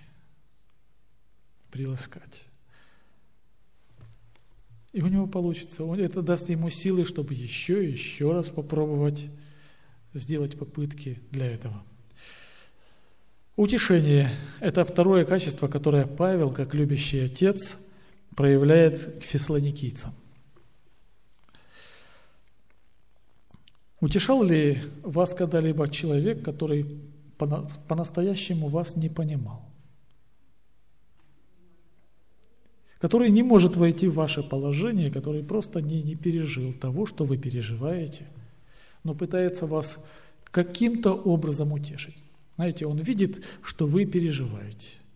приласкать. 1.72 2.44
И 4.94 5.02
у 5.02 5.08
него 5.08 5.28
получится. 5.28 5.84
Это 5.96 6.22
даст 6.22 6.50
ему 6.50 6.70
силы, 6.70 7.06
чтобы 7.06 7.34
еще 7.34 7.86
и 7.86 7.92
еще 7.92 8.32
раз 8.34 8.50
попробовать 8.50 9.26
сделать 10.14 10.58
попытки 10.58 11.20
для 11.32 11.46
этого. 11.46 11.84
Утешение– 13.56 14.32
это 14.60 14.86
второе 14.86 15.26
качество, 15.26 15.68
которое 15.68 16.06
Павел, 16.06 16.52
как 16.52 16.74
любящий 16.74 17.20
отец, 17.20 17.80
проявляет 18.36 19.20
к 19.20 19.24
фессалоникийцам. 19.24 20.14
Утешал 24.00 24.44
ли 24.44 24.84
вас 25.02 25.34
когда-либо 25.34 25.90
человек, 25.90 26.44
который 26.44 27.02
по-настоящему 27.38 28.70
вас 28.70 28.96
не 28.96 29.10
понимал? 29.10 29.68
Который 33.00 33.30
не 33.30 33.44
может 33.44 33.76
войти 33.76 34.08
в 34.08 34.16
ваше 34.16 34.42
положение, 34.42 35.12
который 35.12 35.44
просто 35.44 35.82
не, 35.82 36.02
не 36.02 36.16
пережил 36.16 36.74
того, 36.74 37.06
что 37.06 37.26
вы 37.26 37.38
переживаете, 37.38 38.26
но 39.04 39.14
пытается 39.14 39.66
вас 39.68 40.10
каким-то 40.46 41.14
образом 41.14 41.72
утешить. 41.72 42.18
Знаете, 42.56 42.88
он 42.88 42.98
видит, 42.98 43.44
что 43.62 43.86
вы 43.86 44.06
переживаете– 44.06 44.94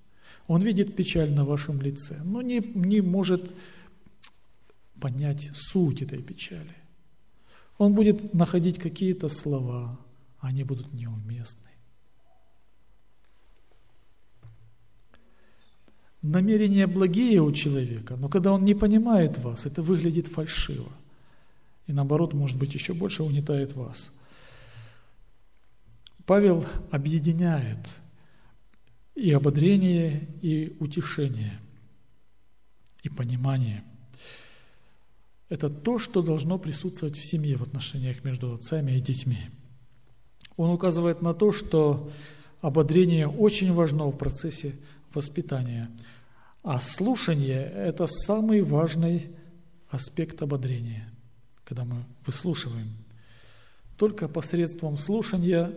он 0.52 0.62
видит 0.64 0.98
печаль 0.98 1.32
на 1.32 1.46
вашем 1.46 1.82
лице, 1.82 2.20
но 2.26 2.42
не, 2.42 2.60
не 2.76 3.00
может 3.00 3.54
понять 5.00 5.50
суть 5.54 6.02
этой 6.02 6.22
печали. 6.22 6.76
Он 7.78 7.94
будет 7.94 8.34
находить 8.34 8.78
какие-то 8.78 9.30
слова, 9.30 9.98
а 10.40 10.48
они 10.48 10.66
будут 10.66 10.92
неуместны. 10.94 11.71
Намерения 16.22 16.86
благие 16.86 17.42
у 17.42 17.52
человека, 17.52 18.16
но 18.16 18.30
когда 18.30 18.54
он 18.54 18.64
не 18.64 18.76
понимает 18.76 19.40
вас, 19.40 19.66
это 19.66 19.82
выглядит 19.82 20.28
фальшиво. 20.28 20.92
И 21.88 21.94
наоборот, 21.94 22.34
может 22.34 22.58
быть, 22.58 22.74
еще 22.76 22.94
больше 22.94 23.24
угнетает 23.24 23.74
вас. 23.74 24.12
Павел 26.26 26.66
объединяет 26.92 27.80
и 29.16 29.32
ободрение, 29.32 30.28
и 30.42 30.76
утешение, 30.80 31.60
и 33.02 33.10
понимание. 33.10 33.84
Это 35.50 35.70
то, 35.70 36.00
что 36.00 36.22
должно 36.22 36.58
присутствовать 36.60 37.18
в 37.18 37.26
семье 37.26 37.58
в 37.58 37.64
отношениях 37.64 38.24
между 38.24 38.54
отцами 38.54 38.94
и 38.94 39.02
детьми. 39.02 39.50
Он 40.56 40.70
указывает 40.70 41.22
на 41.22 41.34
то, 41.34 41.52
что 41.52 42.12
ободрение 42.62 43.28
очень 43.28 43.74
важно 43.74 44.06
в 44.06 44.18
процессе 44.18 44.76
воспитания, 45.14 45.90
а 46.64 46.80
слушание– 46.80 47.62
это 47.76 48.08
самый 48.08 48.62
важный 48.62 49.36
аспект 49.90 50.42
ободрения, 50.42 51.10
когда 51.64 51.86
мы 51.86 52.06
выслушиваем. 52.26 52.96
Только 53.98 54.28
посредством 54.28 54.98
слушания 54.98 55.74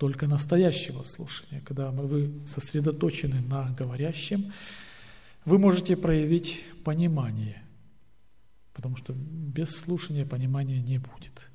только 0.00 0.26
настоящего 0.26 1.02
слушания, 1.02 1.60
когда 1.60 1.90
вы 1.90 2.32
сосредоточены 2.46 3.42
на 3.42 3.68
говорящем, 3.72 4.50
вы 5.44 5.58
можете 5.58 5.94
проявить 5.94 6.64
понимание, 6.84 7.62
потому 8.72 8.96
что 8.96 9.12
без 9.12 9.68
слушания 9.76 10.24
понимания 10.24 10.80
не 10.80 10.96
будет. 10.96 11.50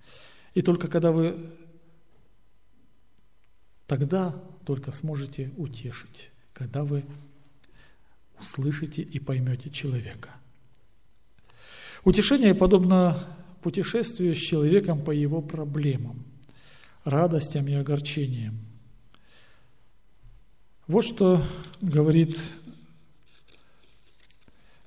И 0.53 0.61
только 0.61 0.89
когда 0.89 1.11
вы 1.11 1.49
тогда 3.87 4.35
только 4.63 4.91
сможете 4.91 5.51
утешить, 5.57 6.29
когда 6.55 6.83
вы 6.83 7.05
услышите 8.39 9.01
и 9.01 9.19
поймете 9.19 9.69
человека. 9.69 10.31
Утешение 12.03 12.55
подобно 12.55 13.37
путешествию 13.61 14.33
с 14.33 14.39
человеком 14.39 15.03
по 15.03 15.11
его 15.11 15.41
проблемам– 15.41 16.25
радостям 17.03 17.67
и 17.67 17.73
огорчениям. 17.73 18.59
Вот 20.87 21.03
что 21.03 21.43
говорит 21.81 22.39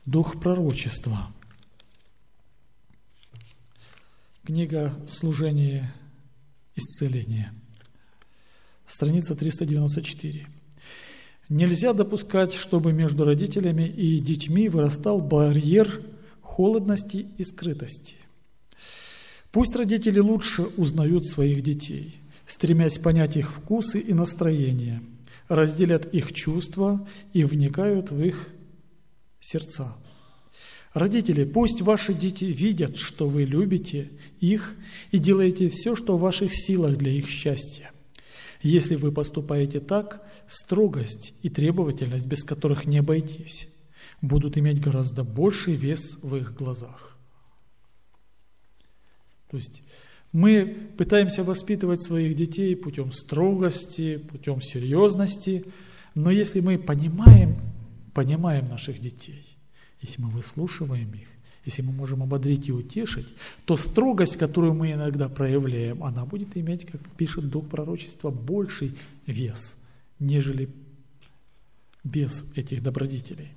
дух 0.06 0.40
пророчества. 0.40 1.30
Книга 4.44 4.98
«Служение 5.06 5.92
исцеления», 6.76 7.52
страница 8.86 9.34
394. 9.34 10.57
Нельзя 11.48 11.94
допускать, 11.94 12.52
чтобы 12.52 12.92
между 12.92 13.24
родителями 13.24 13.88
и 13.88 14.20
детьми 14.20 14.68
вырастал 14.68 15.20
барьер 15.20 16.02
холодности 16.42 17.26
и 17.38 17.44
скрытости. 17.44 18.16
Пусть 19.50 19.74
родители 19.74 20.18
лучше 20.18 20.62
узнают 20.76 21.26
своих 21.26 21.62
детей, 21.62 22.16
стремясь 22.46 22.98
понять 22.98 23.36
их 23.36 23.50
вкусы 23.50 23.98
и 23.98 24.12
настроения, 24.12 25.02
разделят 25.48 26.12
их 26.12 26.34
чувства 26.34 27.08
и 27.32 27.44
вникают 27.44 28.10
в 28.10 28.22
их 28.22 28.48
сердца. 29.40 29.96
Родители, 30.92 31.44
пусть 31.44 31.80
ваши 31.80 32.12
дети 32.12 32.44
видят, 32.44 32.96
что 32.96 33.28
вы 33.28 33.44
любите 33.44 34.10
их 34.40 34.74
и 35.12 35.18
делаете 35.18 35.70
все, 35.70 35.96
что 35.96 36.18
в 36.18 36.20
ваших 36.20 36.52
силах 36.52 36.96
для 36.98 37.12
их 37.12 37.28
счастья. 37.28 37.90
Если 38.62 38.96
вы 38.96 39.12
поступаете 39.12 39.80
так, 39.80 40.22
строгость 40.48 41.34
и 41.42 41.48
требовательность, 41.48 42.26
без 42.26 42.42
которых 42.42 42.86
не 42.86 42.98
обойтись, 42.98 43.68
будут 44.20 44.58
иметь 44.58 44.80
гораздо 44.80 45.22
больший 45.24 45.74
вес 45.74 46.18
в 46.22 46.34
их 46.36 46.54
глазах. 46.54 47.16
То 49.50 49.56
есть 49.56 49.82
мы 50.32 50.90
пытаемся 50.98 51.42
воспитывать 51.42 52.02
своих 52.02 52.34
детей 52.34 52.76
путем 52.76 53.12
строгости, 53.12 54.18
путем 54.18 54.60
серьезности, 54.60 55.64
но 56.14 56.30
если 56.30 56.60
мы 56.60 56.78
понимаем, 56.78 57.58
понимаем 58.12 58.68
наших 58.68 58.98
детей, 58.98 59.56
если 60.00 60.20
мы 60.20 60.30
выслушиваем 60.30 61.12
их, 61.14 61.28
если 61.68 61.82
мы 61.82 61.92
можем 61.92 62.22
ободрить 62.22 62.66
и 62.68 62.72
утешить, 62.72 63.28
то 63.66 63.76
строгость, 63.76 64.38
которую 64.38 64.72
мы 64.72 64.92
иногда 64.92 65.28
проявляем, 65.28 66.02
она 66.02 66.24
будет 66.24 66.56
иметь, 66.56 66.86
как 66.86 66.98
пишет 67.18 67.50
Дух 67.50 67.68
пророчества, 67.68 68.30
больший 68.30 68.96
вес, 69.26 69.76
нежели 70.18 70.70
без 72.04 72.50
этих 72.56 72.82
добродетелей. 72.82 73.50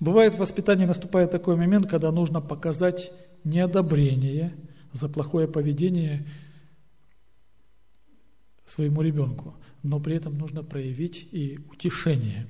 Бывает 0.00 0.34
в 0.34 0.38
воспитании 0.38 0.84
наступает 0.84 1.30
такой 1.30 1.56
момент, 1.56 1.88
когда 1.88 2.12
нужно 2.12 2.42
показать 2.42 3.10
неодобрение 3.44 4.52
за 4.92 5.08
плохое 5.08 5.48
поведение 5.48 6.26
своему 8.66 9.00
ребенку, 9.00 9.54
но 9.82 9.98
при 9.98 10.16
этом 10.16 10.36
нужно 10.36 10.62
проявить 10.62 11.26
и 11.32 11.58
утешение. 11.72 12.46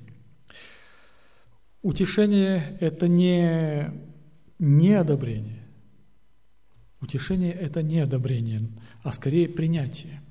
Утешение– 1.81 2.77
это 2.79 3.07
не, 3.07 3.91
не 4.59 4.93
одобрение. 4.93 5.63
Утешение– 7.01 7.51
это 7.53 7.81
не 7.81 7.99
одобрение, 7.99 8.67
а 9.01 9.11
скорее 9.11 9.49
принятие. 9.49 10.21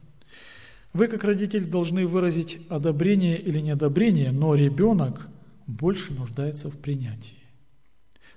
Вы, 0.92 1.08
как 1.08 1.24
родитель, 1.24 1.64
должны 1.64 2.06
выразить 2.06 2.58
одобрение 2.68 3.36
или 3.36 3.58
неодобрение, 3.58 4.30
но 4.30 4.54
ребенок 4.54 5.28
больше 5.66 6.12
нуждается 6.14 6.68
в 6.68 6.78
принятии. 6.78 7.36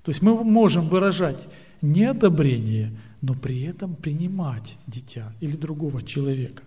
То 0.03 0.09
есть 0.09 0.21
мы 0.21 0.43
можем 0.43 0.89
выражать 0.89 1.47
не 1.81 2.05
одобрение, 2.05 2.97
но 3.21 3.35
при 3.35 3.61
этом 3.61 3.95
принимать 3.95 4.77
дитя 4.87 5.31
или 5.39 5.55
другого 5.55 6.01
человека. 6.01 6.63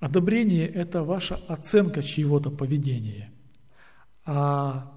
Одобрение– 0.00 0.66
это 0.74 1.02
ваша 1.02 1.36
оценка 1.48 2.02
чьего-то 2.02 2.50
поведения. 2.50 3.30
А 4.26 4.92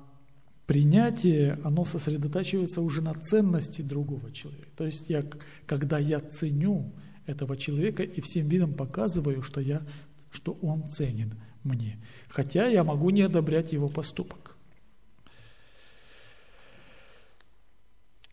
принятие, 0.66 1.60
оно 1.64 1.86
сосредотачивается 1.86 2.82
уже 2.82 3.02
на 3.02 3.14
ценности 3.14 3.84
другого 3.84 4.32
человека. 4.32 4.70
То 4.76 4.86
есть 4.86 5.10
я, 5.10 5.24
когда 5.66 6.00
я 6.00 6.20
ценю 6.20 6.94
этого 7.26 7.56
человека 7.56 8.04
и 8.04 8.22
всем 8.22 8.48
видом 8.48 8.74
показываю, 8.74 9.44
что, 9.44 9.62
я, 9.62 9.84
что 10.32 10.54
он 10.62 10.88
ценен 10.90 11.40
мне. 11.64 12.04
Хотя 12.28 12.68
я 12.68 12.84
могу 12.84 13.12
не 13.12 13.22
одобрять 13.22 13.72
его 13.72 13.88
поступок. 13.88 14.58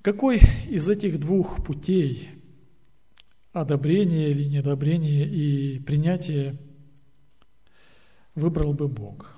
Какой 0.01 0.41
из 0.69 0.89
этих 0.89 1.19
двух 1.21 1.65
путей 1.65 2.31
одобрения 3.53 4.31
или 4.31 4.45
неодобрения 4.45 5.25
и 5.25 5.79
принятия 5.81 6.57
выбрал 8.35 8.73
бы 8.73 8.89
Бог? 8.89 9.36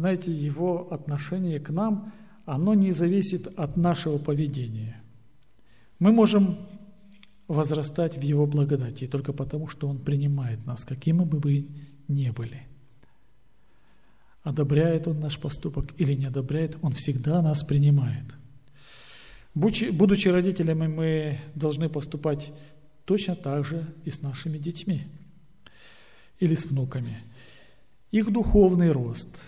Знаете, 0.00 0.32
его 0.32 0.90
отношение 0.90 1.60
к 1.60 1.68
нам, 1.68 2.14
оно 2.46 2.72
не 2.72 2.90
зависит 2.90 3.46
от 3.58 3.76
нашего 3.76 4.16
поведения. 4.16 5.02
Мы 5.98 6.10
можем 6.10 6.56
возрастать 7.48 8.16
в 8.16 8.22
Его 8.22 8.46
благодати 8.46 9.06
только 9.06 9.34
потому, 9.34 9.68
что 9.68 9.88
Он 9.88 9.98
принимает 9.98 10.64
нас, 10.64 10.86
какими 10.86 11.22
бы 11.22 11.38
мы 11.44 11.68
ни 12.08 12.30
были. 12.30 12.62
Одобряет 14.42 15.06
Он 15.06 15.20
наш 15.20 15.38
поступок 15.38 15.92
или 15.98 16.14
не 16.14 16.24
одобряет, 16.24 16.78
Он 16.80 16.92
всегда 16.92 17.42
нас 17.42 17.62
принимает. 17.62 18.24
Будучи 19.54 20.28
родителями, 20.28 20.86
мы 20.86 21.38
должны 21.54 21.90
поступать 21.90 22.50
точно 23.04 23.36
так 23.36 23.66
же 23.66 23.84
и 24.06 24.10
с 24.10 24.22
нашими 24.22 24.56
детьми 24.56 25.02
или 26.38 26.54
с 26.54 26.64
внуками. 26.64 27.18
Их 28.12 28.32
духовный 28.32 28.92
рост 28.92 29.42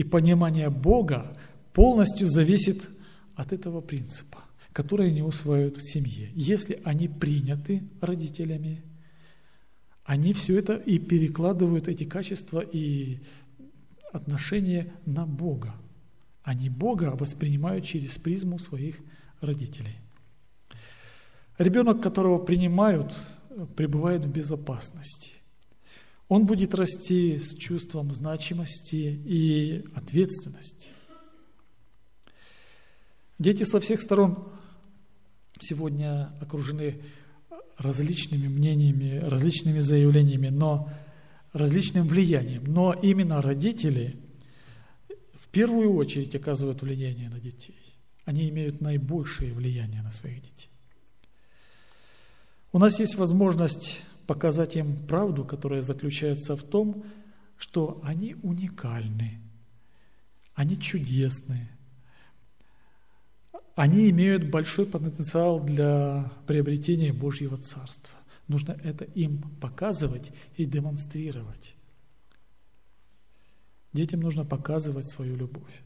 и 0.00 0.04
понимание 0.04 0.70
Бога 0.70 1.36
полностью 1.72 2.26
зависит 2.28 2.88
от 3.34 3.52
этого 3.52 3.80
принципа 3.80 4.38
которые 4.72 5.10
они 5.10 5.22
усваивают 5.22 5.76
в 5.76 5.92
семье. 5.92 6.30
Если 6.34 6.80
они 6.84 7.08
приняты 7.08 7.82
родителями, 8.00 8.82
они 10.04 10.32
все 10.32 10.58
это 10.58 10.74
и 10.74 10.98
перекладывают 10.98 11.88
эти 11.88 12.04
качества 12.04 12.60
и 12.60 13.18
отношения 14.12 14.92
на 15.06 15.26
Бога. 15.26 15.74
Они 16.42 16.68
Бога 16.68 17.16
воспринимают 17.18 17.84
через 17.84 18.16
призму 18.18 18.58
своих 18.58 19.00
родителей. 19.40 19.98
Ребенок, 21.58 22.02
которого 22.02 22.38
принимают, 22.38 23.14
пребывает 23.76 24.24
в 24.24 24.32
безопасности. 24.32 25.32
Он 26.30 26.46
будет 26.46 26.76
расти 26.76 27.38
с 27.40 27.56
чувством 27.56 28.12
значимости 28.12 28.94
и 28.94 29.84
ответственности. 29.96 30.90
Дети 33.40 33.64
со 33.64 33.80
всех 33.80 34.00
сторон 34.00 34.48
сегодня 35.58 36.32
окружены 36.40 37.02
различными 37.78 38.46
мнениями, 38.46 39.18
различными 39.18 39.80
заявлениями, 39.80 40.50
но 40.50 40.92
различным 41.52 42.06
влиянием. 42.06 42.62
Но 42.62 42.92
именно 42.92 43.42
родители 43.42 44.16
в 45.34 45.48
первую 45.48 45.94
очередь 45.94 46.36
оказывают 46.36 46.80
влияние 46.80 47.28
на 47.28 47.40
детей. 47.40 47.96
Они 48.24 48.48
имеют 48.50 48.80
наибольшее 48.80 49.52
влияние 49.52 50.02
на 50.02 50.12
своих 50.12 50.40
детей. 50.42 50.70
У 52.70 52.78
нас 52.78 53.00
есть 53.00 53.16
возможность 53.16 54.00
показать 54.30 54.76
им 54.76 54.96
правду, 54.96 55.44
которая 55.44 55.82
заключается 55.82 56.54
в 56.54 56.62
том, 56.62 57.04
что 57.56 58.00
они 58.04 58.36
уникальны, 58.42 59.40
они 60.54 60.78
чудесные– 60.78 61.68
они 63.76 64.10
имеют 64.10 64.50
большой 64.50 64.84
потенциал 64.84 65.58
для 65.58 66.30
приобретения 66.46 67.14
Божьего 67.14 67.56
Царства. 67.56 68.14
Нужно 68.46 68.72
это 68.72 69.04
им 69.04 69.40
показывать 69.58 70.32
и 70.58 70.66
демонстрировать. 70.66 71.76
Детям 73.94 74.20
нужно 74.20 74.44
показывать 74.44 75.08
свою 75.08 75.34
любовь. 75.36 75.82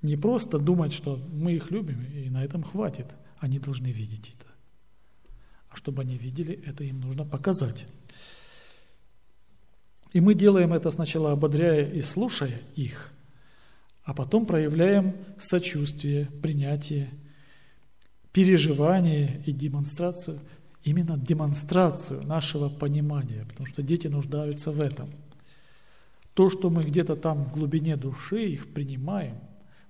Не 0.00 0.16
просто 0.16 0.58
думать, 0.58 0.94
что 0.94 1.16
мы 1.16 1.52
их 1.52 1.70
любим, 1.70 2.02
и 2.02 2.30
на 2.30 2.42
этом 2.42 2.62
хватит. 2.62 3.14
Они 3.40 3.58
должны 3.58 3.88
видеть 3.92 4.32
это. 4.34 4.53
Чтобы 5.74 6.02
они 6.02 6.16
видели, 6.16 6.62
это 6.64 6.84
им 6.84 7.00
нужно 7.00 7.24
показать. 7.24 7.86
И 10.12 10.20
мы 10.20 10.34
делаем 10.34 10.72
это 10.72 10.90
сначала 10.92 11.32
ободряя 11.32 11.90
и 11.90 12.00
слушая 12.00 12.60
их, 12.76 13.12
а 14.04 14.14
потом 14.14 14.46
проявляем 14.46 15.16
сочувствие, 15.38 16.26
принятие 16.40 17.10
переживание 18.32 19.42
и 19.46 19.52
демонстрацию, 19.52 20.40
именно 20.82 21.16
демонстрацию 21.16 22.22
нашего 22.26 22.68
понимания, 22.68 23.46
потому 23.48 23.66
что 23.66 23.82
дети 23.82 24.08
нуждаются 24.08 24.70
в 24.70 24.80
этом. 24.80 25.10
То, 26.34 26.50
что 26.50 26.68
мы 26.68 26.82
где-то 26.82 27.16
там 27.16 27.44
в 27.44 27.52
глубине 27.52 27.96
души 27.96 28.44
их 28.44 28.72
принимаем, 28.72 29.38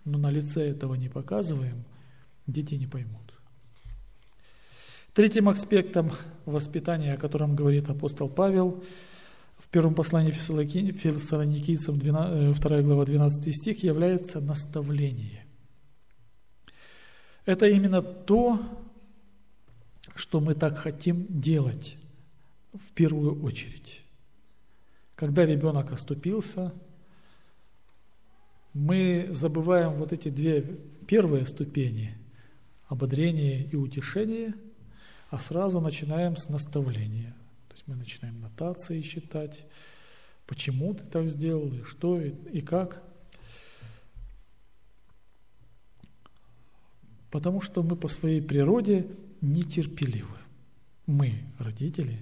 но 0.05 0.19
на 0.19 0.31
лице 0.31 0.69
этого 0.69 0.95
не 0.95 1.09
показываем, 1.09 1.85
дети 2.47 2.75
не 2.75 2.87
поймут. 2.87 3.34
Третьим 5.15 5.49
аспектом 5.49 6.11
воспитания, 6.45 7.15
о 7.15 7.17
котором 7.17 7.55
говорит 7.55 7.89
апостол 7.89 8.29
Павел, 8.29 8.83
в 9.59 9.69
первом 9.69 9.95
послании 9.95 10.33
Фессалоникийцам 10.33 12.01
2 12.01 12.83
глава 12.83 13.05
12 13.05 13.55
стих 13.55 13.85
является 13.85 14.41
наставление. 14.41 15.47
Это 17.47 17.67
именно 17.69 18.03
то, 18.03 18.59
что 20.17 20.41
мы 20.41 20.57
так 20.57 20.79
хотим 20.79 21.27
делать 21.29 21.95
в 22.73 22.91
первую 22.93 23.41
очередь. 23.45 24.03
Когда 25.15 25.47
ребенок 25.47 25.93
оступился, 25.93 26.75
мы 28.73 29.29
забываем 29.31 29.93
вот 29.93 30.13
эти 30.13 30.29
две 30.29 30.61
первые 31.07 31.47
ступени– 31.47 32.19
ободрение 32.89 33.63
и 33.63 33.77
утешение, 33.77 34.55
а 35.35 35.39
сразу 35.41 35.81
начинаем 35.81 36.37
с 36.37 36.49
наставления. 36.49 37.35
То 37.69 37.75
есть 37.75 37.89
мы 37.89 37.97
начинаем 37.97 38.41
нотации 38.41 39.03
считать, 39.03 39.67
почему 40.47 40.95
ты 40.95 41.05
так 41.07 41.27
сделал, 41.29 41.73
и 41.75 41.83
что, 41.83 42.21
и, 42.21 42.31
и 42.53 42.61
как– 42.61 43.03
Потому 47.35 47.61
что 47.61 47.83
мы 47.83 47.97
по 47.97 48.07
своей 48.07 48.41
природе 48.41 49.09
нетерпеливы. 49.41 50.39
Мы, 51.09 51.41
родители, 51.59 52.21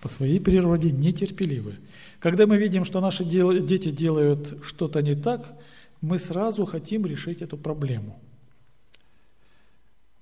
по 0.00 0.08
своей 0.08 0.40
природе 0.40 0.90
нетерпеливы. 0.90 1.76
Когда 2.18 2.44
мы 2.48 2.56
видим, 2.56 2.84
что 2.84 3.00
наши 3.00 3.24
дети 3.24 3.92
делают 3.92 4.64
что-то 4.64 5.00
не 5.00 5.14
так, 5.14 5.56
мы 6.00 6.18
сразу 6.18 6.66
хотим 6.66 7.06
решить 7.06 7.40
эту 7.40 7.56
проблему. 7.56 8.18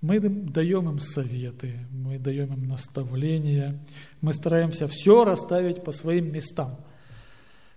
Мы 0.05 0.21
даем 0.21 0.89
им 0.89 0.99
советы, 1.01 1.87
мы 1.91 2.19
даем 2.19 2.53
им 2.53 2.69
наставления, 2.69 3.81
мы 4.21 4.35
стараемся 4.35 4.87
все 4.87 5.25
расставить 5.25 5.83
по 5.83 5.93
своим 5.93 6.33
местам, 6.33 6.79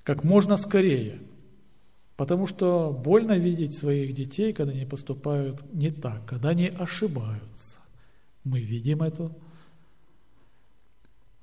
как 0.03 0.23
можно 0.23 0.57
скорее– 0.57 1.19
Потому 2.17 2.47
что 2.47 2.91
больно 2.91 3.37
видеть 3.37 3.77
своих 3.77 4.13
детей, 4.13 4.51
когда 4.51 4.73
они 4.73 4.85
поступают 4.85 5.61
не 5.71 5.91
так, 5.91 6.25
когда 6.25 6.49
они 6.49 6.67
ошибаются. 6.67 7.77
Мы 8.43 8.59
видим 8.59 9.03
это, 9.03 9.31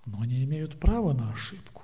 но 0.05 0.21
они 0.21 0.43
имеют 0.43 0.81
право 0.81 1.13
на 1.13 1.31
ошибку. 1.31 1.83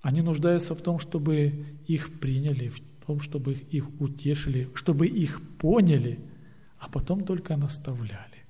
Они 0.00 0.22
нуждаются 0.22 0.74
в 0.74 0.80
том, 0.80 0.98
чтобы 0.98 1.66
их 1.86 2.18
приняли, 2.20 2.68
в 2.68 2.80
том, 3.06 3.20
чтобы 3.20 3.52
их 3.52 3.84
утешили, 4.00 4.70
чтобы 4.74 5.06
их 5.06 5.42
поняли, 5.58 6.18
а 6.78 6.88
потом 6.88 7.24
только 7.24 7.56
наставляли. 7.56 8.44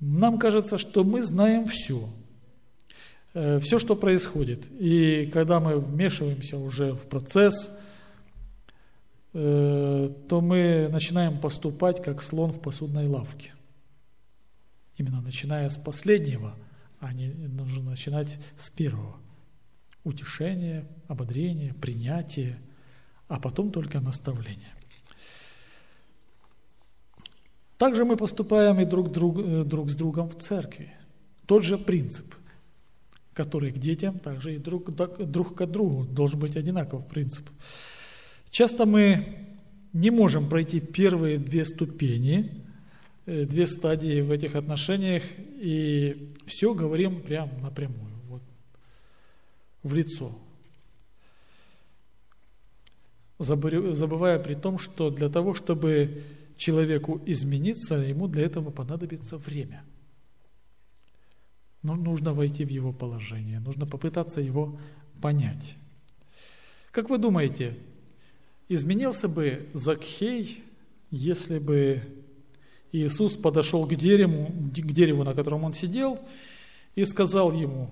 Нам 0.00 0.38
кажется, 0.38 0.78
что 0.78 1.04
мы 1.04 1.22
знаем 1.22 1.66
все– 1.66 2.08
Э, 3.36 3.58
все, 3.60 3.78
что 3.78 3.96
происходит. 3.96 4.64
И 4.80 5.28
когда 5.30 5.60
мы 5.60 5.78
вмешиваемся 5.78 6.56
уже 6.56 6.94
в 6.94 7.02
процесс, 7.02 7.78
э, 9.34 10.08
то 10.26 10.40
мы 10.40 10.88
начинаем 10.90 11.38
поступать 11.38 12.02
как 12.02 12.22
слон 12.22 12.52
в 12.52 12.60
посудной 12.62 13.06
лавке. 13.06 13.52
Именно 14.96 15.20
начиная 15.20 15.68
с 15.68 15.76
последнего, 15.76 16.54
а 16.98 17.12
не 17.12 17.28
нужно 17.28 17.90
начинать 17.90 18.38
с 18.56 18.70
первого. 18.70 19.16
Утешение, 20.02 20.86
ободрение, 21.06 21.74
принятие, 21.74 22.56
а 23.28 23.38
потом 23.40 23.70
только 23.70 24.00
наставление. 24.00 24.74
Также 27.78 28.04
мы 28.04 28.16
поступаем 28.16 28.80
и 28.80 28.84
друг, 28.84 29.12
друг, 29.12 29.38
э, 29.38 29.64
друг 29.64 29.90
с 29.90 29.94
другом 29.94 30.28
в 30.28 30.36
церкви. 30.36 30.92
Тот 31.46 31.62
же 31.62 31.78
принцип– 31.78 32.34
который 33.36 33.70
к 33.70 33.78
детям, 33.78 34.18
также 34.18 34.54
и 34.54 34.58
друг, 34.58 34.90
друг 34.90 35.54
к 35.54 35.66
другу. 35.66 36.04
Должен 36.04 36.40
быть 36.40 36.56
одинаков 36.56 37.06
принцип. 37.06 37.46
Часто 38.50 38.86
мы 38.86 39.24
не 39.92 40.10
можем 40.10 40.48
пройти 40.48 40.80
первые 40.80 41.36
две 41.36 41.66
ступени, 41.66 42.64
э, 43.26 43.44
две 43.44 43.66
стадии 43.66 44.22
в 44.22 44.30
этих 44.30 44.54
отношениях, 44.54 45.22
и 45.60 46.30
все 46.46 46.72
говорим 46.72 47.20
прям 47.20 47.50
напрямую, 47.60 48.14
вот, 48.28 48.42
в 49.82 49.94
лицо. 49.94 50.34
Забывая 53.38 54.38
при 54.38 54.54
том, 54.54 54.78
что 54.78 55.10
для 55.10 55.28
того, 55.28 55.54
чтобы 55.54 56.22
человеку 56.56 57.20
измениться, 57.26 57.96
ему 57.96 58.28
для 58.28 58.44
этого 58.44 58.70
понадобится 58.70 59.36
время– 59.36 59.84
ну, 61.86 61.94
нужно 61.94 62.32
войти 62.32 62.64
в 62.64 62.68
его 62.68 62.92
положение, 62.92 63.60
нужно 63.60 63.86
попытаться 63.86 64.40
его 64.40 64.76
понять. 65.22 65.76
Как 66.90 67.10
вы 67.10 67.18
думаете, 67.18 67.76
изменился 68.68 69.28
бы 69.28 69.68
Закхей, 69.72 70.64
если 71.12 71.60
бы 71.60 72.02
Иисус 72.90 73.36
подошел 73.36 73.86
к 73.86 73.94
дереву, 73.94 74.46
к 74.46 74.92
дереву, 74.92 75.22
на 75.22 75.32
котором 75.32 75.62
он 75.62 75.74
сидел, 75.74 76.18
и 76.96 77.04
сказал 77.04 77.52
ему, 77.52 77.88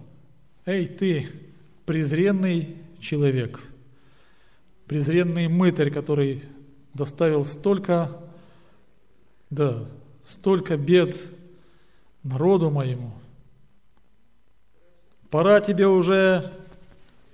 «Эй, 0.66 0.86
ты, 0.86 1.28
презренный 1.86 2.76
человек, 2.99 3.62
презренный 4.87 5.49
мытарь, 5.49 5.91
который 5.91 6.43
доставил 6.93 7.45
столько, 7.45 8.20
да, 9.51 9.87
столько 10.26 10.76
бед 10.76 11.16
народу 12.22 12.70
моему, 12.70 13.14
Пора 15.35 15.61
тебе 15.61 15.89
уже 15.89 16.53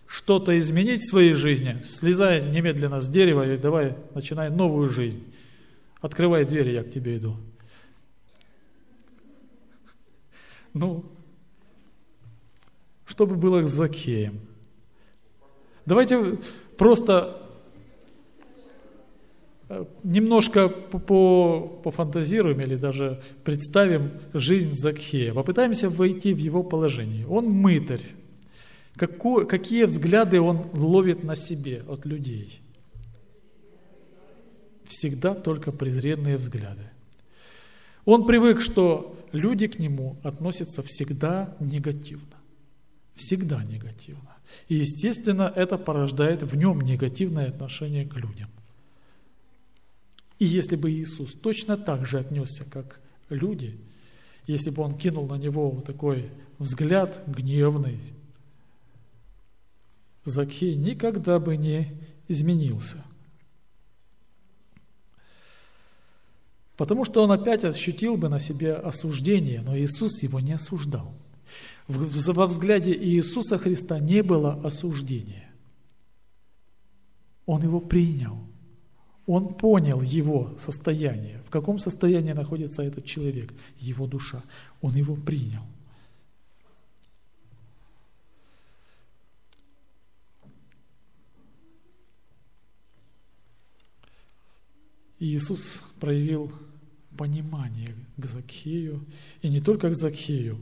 что-то 0.07 0.59
изменить 0.59 1.03
в 1.03 1.11
своей 1.11 1.35
жизни. 1.35 1.83
Слезай 1.83 2.43
немедленно 2.49 2.99
с 2.99 3.11
дерева 3.11 3.47
и 3.47 3.59
давай, 3.59 3.95
начинай 4.15 4.49
новую 4.49 4.89
жизнь. 4.89 5.23
Открывай 6.01 6.47
двери, 6.47 6.71
я 6.71 6.83
к 6.83 6.91
тебе 6.91 7.19
иду. 7.19 7.37
Ну, 10.73 11.05
что 13.05 13.27
бы 13.27 13.37
было 13.37 13.63
с 13.67 13.71
Закеем? 13.71 14.41
Давайте 15.85 16.39
просто 16.79 17.40
э, 19.71 19.85
немножко 20.03 20.69
пофантазируем 20.69 22.61
или 22.61 22.77
даже 22.77 23.23
представим 23.45 24.11
жизнь 24.35 24.73
Закхея, 24.73 25.33
попытаемся 25.33 25.89
войти 25.89 26.35
в 26.35 26.39
его 26.39 26.63
положение. 26.63 27.27
Он 27.27 27.47
мытарь. 27.47 28.05
Какой, 28.97 29.47
какие 29.47 29.85
взгляды 29.85 30.41
он 30.41 30.67
ловит 30.75 31.25
на 31.25 31.37
себе 31.37 31.83
от 31.89 32.05
людей? 32.05 32.61
Всегда 34.85 35.35
только 35.35 35.73
презренные 35.73 36.37
взгляды. 36.37 36.91
Он 38.05 38.27
привык, 38.27 38.61
что 38.61 39.17
люди 39.33 39.69
к 39.69 39.79
нему 39.79 40.19
относятся 40.23 40.83
всегда 40.83 41.55
негативно. 41.61 42.37
Всегда 43.15 43.63
негативно. 43.65 44.37
И, 44.69 44.77
естественно, 44.77 45.53
это 45.55 45.79
порождает 45.79 46.43
в 46.43 46.57
нем 46.57 46.81
негативное 46.81 47.49
отношение 47.49 48.07
к 48.07 48.17
людям. 48.17 48.51
И 50.41 50.47
если 50.47 50.75
бы 50.75 50.91
Иисус 50.91 51.35
точно 51.35 51.77
так 51.77 52.07
же 52.07 52.19
отнесся, 52.19 52.65
как 52.65 52.99
люди, 53.29 53.79
если 54.47 54.71
бы 54.71 54.83
он 54.83 54.97
кинул 54.97 55.29
на 55.29 55.35
него 55.35 55.71
вот 55.71 55.85
такой 55.85 56.31
взгляд 56.59 57.23
гневный, 57.27 58.01
Закхей 60.25 60.77
никогда 60.77 61.39
бы 61.39 61.59
не 61.59 61.95
изменился. 62.27 63.05
Потому 66.79 67.05
что 67.05 67.23
он 67.23 67.33
опять 67.33 67.65
ощутил 67.65 68.17
бы 68.17 68.31
на 68.31 68.41
себе 68.41 68.73
осуждение, 68.73 69.61
но 69.61 69.77
Иисус 69.77 70.23
его 70.23 70.41
не 70.41 70.55
осуждал. 70.55 71.15
Во 71.87 72.47
взгляде 72.47 72.93
Иисуса 72.93 73.59
Христа 73.59 73.99
не 73.99 74.23
было 74.23 74.55
осуждения. 74.65 75.51
Он 77.45 77.63
его 77.63 77.79
принял– 77.81 78.39
он 79.33 79.55
понял 79.55 80.01
его 80.01 80.53
состояние, 80.59 81.41
в 81.47 81.51
каком 81.51 81.79
состоянии 81.79 82.33
находится 82.33 82.83
этот 82.83 83.05
человек, 83.05 83.55
его 83.79 84.09
душа. 84.09 84.43
Он 84.81 84.93
его 84.97 85.15
принял. 85.15 85.63
Иисус 95.21 95.85
проявил 96.01 96.53
понимание 97.17 97.95
к 98.17 98.27
Закхею, 98.27 99.07
и 99.43 99.49
не 99.49 99.61
только 99.61 99.91
к 99.91 99.95
Закхею. 99.95 100.59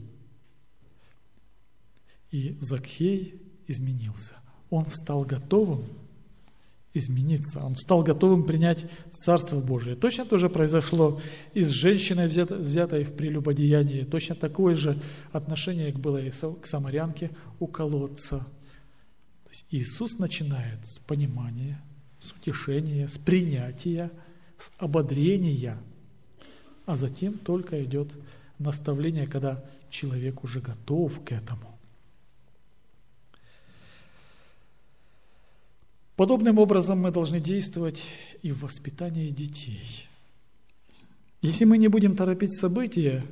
И 2.29 2.55
Закхей 2.61 3.41
изменился. 3.65 4.35
Он 4.69 4.85
стал 4.91 5.23
готовым 5.23 5.85
измениться. 6.93 7.63
Он 7.63 7.75
стал 7.75 8.03
готовым 8.03 8.43
принять 8.43 8.85
Царство 9.11 9.59
Божие. 9.59 9.95
Точно 9.95 10.25
то 10.25 10.37
же 10.37 10.49
произошло 10.49 11.21
и 11.53 11.63
с 11.63 11.69
женщиной, 11.69 12.27
взятой 12.27 13.03
в 13.03 13.13
прелюбодеянии. 13.13 14.03
Точно 14.03 14.35
такое 14.35 14.75
же 14.75 14.99
отношение 15.31 15.93
было 15.93 16.17
и 16.17 16.31
к 16.31 16.65
самарянке 16.65 17.31
у 17.59 17.67
колодца. 17.67 18.39
То 18.39 19.49
есть 19.49 19.65
Иисус 19.71 20.19
начинает 20.19 20.85
с 20.85 20.99
понимания, 20.99 21.81
с 22.19 22.31
утешения, 22.31 23.07
с 23.07 23.17
принятия, 23.17 24.11
с 24.57 24.71
ободрения, 24.77 25.77
а 26.85 26.95
затем 26.95 27.33
только 27.33 27.83
идет 27.83 28.09
наставление, 28.57 29.27
когда 29.27 29.63
человек 29.89 30.43
уже 30.43 30.59
готов 30.59 31.23
к 31.23 31.31
этому. 31.31 31.78
Подобным 36.19 36.59
образом 36.59 36.99
мы 36.99 37.11
должны 37.11 37.39
действовать 37.39 38.03
и 38.41 38.51
в 38.51 38.63
воспитании 38.63 39.29
детей. 39.29 40.05
Если 41.41 41.63
мы 41.63 41.77
не 41.77 41.87
будем 41.87 42.17
торопить 42.17 42.51
события, 42.59 43.23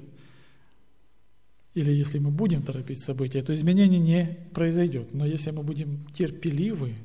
или 1.74 1.92
если 1.92 2.20
мы 2.20 2.32
будем 2.32 2.64
торопить 2.64 3.02
события, 3.02 3.44
то 3.44 3.54
изменение 3.54 4.00
не 4.00 4.38
произойдет. 4.54 5.14
Но 5.14 5.26
если 5.26 5.52
мы 5.52 5.64
будем 5.64 6.06
терпеливы 6.14 6.96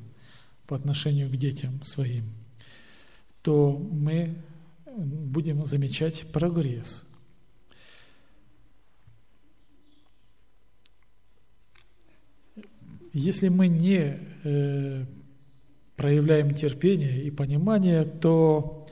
по 0.67 0.77
отношению 0.77 1.29
к 1.29 1.35
детям 1.35 1.83
своим, 1.83 2.31
то 3.41 3.77
мы 3.77 4.41
будем 4.95 5.65
замечать 5.65 6.31
прогресс. 6.31 7.05
Если 13.11 13.49
мы 13.49 13.67
не 13.67 14.17
э, 14.45 15.05
проявляем 16.03 16.53
терпение 16.53 17.23
и 17.23 17.31
понимание, 17.31 18.03
то 18.03 18.85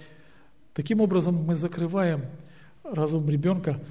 таким 0.74 1.02
образом 1.02 1.36
мы 1.36 1.58
закрываем 1.58 2.22
разум 2.84 3.30
ребенка 3.30 3.84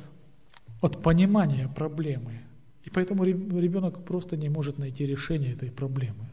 от 0.81 1.03
понимания 1.03 1.69
проблемы. 1.69 2.41
И 2.83 2.89
поэтому 2.89 3.25
ребенок 3.25 4.07
просто 4.07 4.39
не 4.39 4.49
может 4.49 4.79
найти 4.79 5.05
решение 5.05 5.53
этой 5.53 5.71
проблемы. 5.71 6.31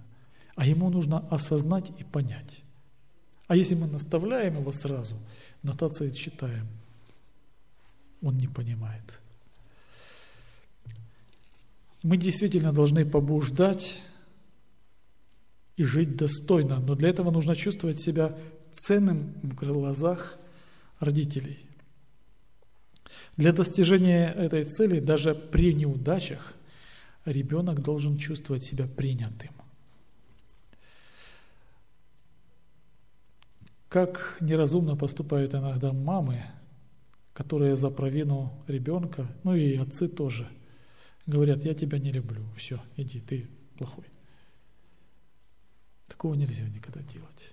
А 0.55 0.65
ему 0.65 0.89
нужно 0.89 1.27
осознать 1.29 1.91
и 1.99 2.05
понять. 2.05 2.61
А 3.47 3.57
если 3.57 3.75
мы 3.75 3.87
наставляем 3.87 4.57
его 4.57 4.71
сразу, 4.71 5.17
нотации 5.63 6.11
читаем, 6.11 6.67
он 8.21 8.37
не 8.37 8.47
понимает. 8.47 9.21
Мы 12.01 12.15
действительно 12.15 12.71
должны 12.71 13.05
побуждать 13.05 13.99
и 15.77 15.83
жить 15.83 16.17
достойно. 16.17 16.79
Но 16.79 16.95
для 16.95 17.09
этого 17.09 17.31
нужно 17.31 17.55
чувствовать 17.55 18.01
себя 18.01 18.35
ценным 18.73 19.33
в 19.43 19.55
глазах 19.55 20.37
родителей. 20.99 21.59
Для 23.37 23.53
достижения 23.53 24.31
этой 24.31 24.63
цели 24.63 24.99
даже 24.99 25.35
при 25.35 25.73
неудачах 25.73 26.53
ребенок 27.25 27.81
должен 27.81 28.17
чувствовать 28.17 28.63
себя 28.63 28.87
принятым. 28.87 29.51
Как 33.89 34.37
неразумно 34.41 34.95
поступают 34.95 35.53
иногда 35.53 35.93
мамы, 35.93 36.43
которые 37.33 37.77
за 37.77 37.89
провину 37.89 38.51
ребенка, 38.67 39.27
ну 39.43 39.55
и 39.55 39.77
отцы 39.77 40.07
тоже, 40.07 40.47
говорят, 41.27 41.63
я 41.63 41.73
тебя 41.73 41.99
не 41.99 42.11
люблю, 42.11 42.43
все, 42.55 42.81
иди, 42.97 43.21
ты 43.21 43.47
плохой. 43.77 44.05
Такого 46.17 46.33
нельзя 46.33 46.67
никогда 46.69 46.99
делать. 47.03 47.51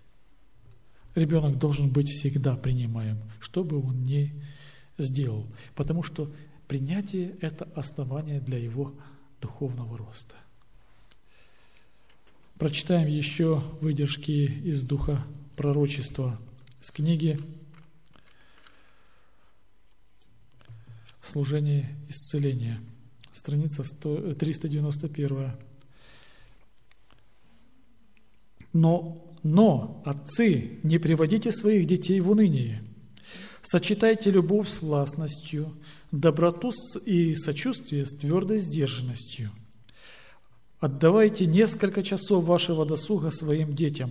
Ребенок 1.15 1.59
должен 1.59 1.93
быть 1.93 2.09
всегда 2.09 2.57
принимаем, 2.57 3.19
что 3.39 3.63
бы 3.63 3.79
он 3.79 4.05
ни 4.05 4.43
сделал. 4.97 5.47
Потому 5.75 6.03
что 6.03 6.33
принятие– 6.67 7.37
это 7.43 7.67
основание 7.75 8.41
для 8.41 8.57
его 8.57 8.95
духовного 9.43 9.99
роста. 9.99 10.35
Прочитаем 12.59 13.07
еще 13.07 13.63
выдержки 13.83 14.31
из 14.31 14.83
Духа 14.83 15.23
пророчества 15.57 16.41
с 16.81 16.91
книги 16.91 17.39
«Служение 21.23 21.95
исцеления», 22.09 22.81
страница 23.35 23.83
391. 23.83 25.53
Но, 28.75 29.35
но, 29.43 30.03
отцы, 30.05 30.81
не 30.83 30.99
приводите 30.99 31.53
своих 31.53 31.87
детей 31.87 32.21
в 32.21 32.31
уныние. 32.31 32.83
Сочетайте 33.63 34.31
любовь 34.31 34.69
с 34.69 34.83
властностью, 34.83 35.73
доброту 36.13 36.73
и 37.07 37.35
сочувствие 37.37 38.05
с 38.05 38.11
твердой 38.11 38.59
сдержанностью. 38.59 39.51
Отдавайте 40.81 41.47
несколько 41.47 42.03
часов 42.03 42.45
вашего 42.45 42.85
досуга 42.85 43.31
своим 43.31 43.75
детям. 43.75 44.11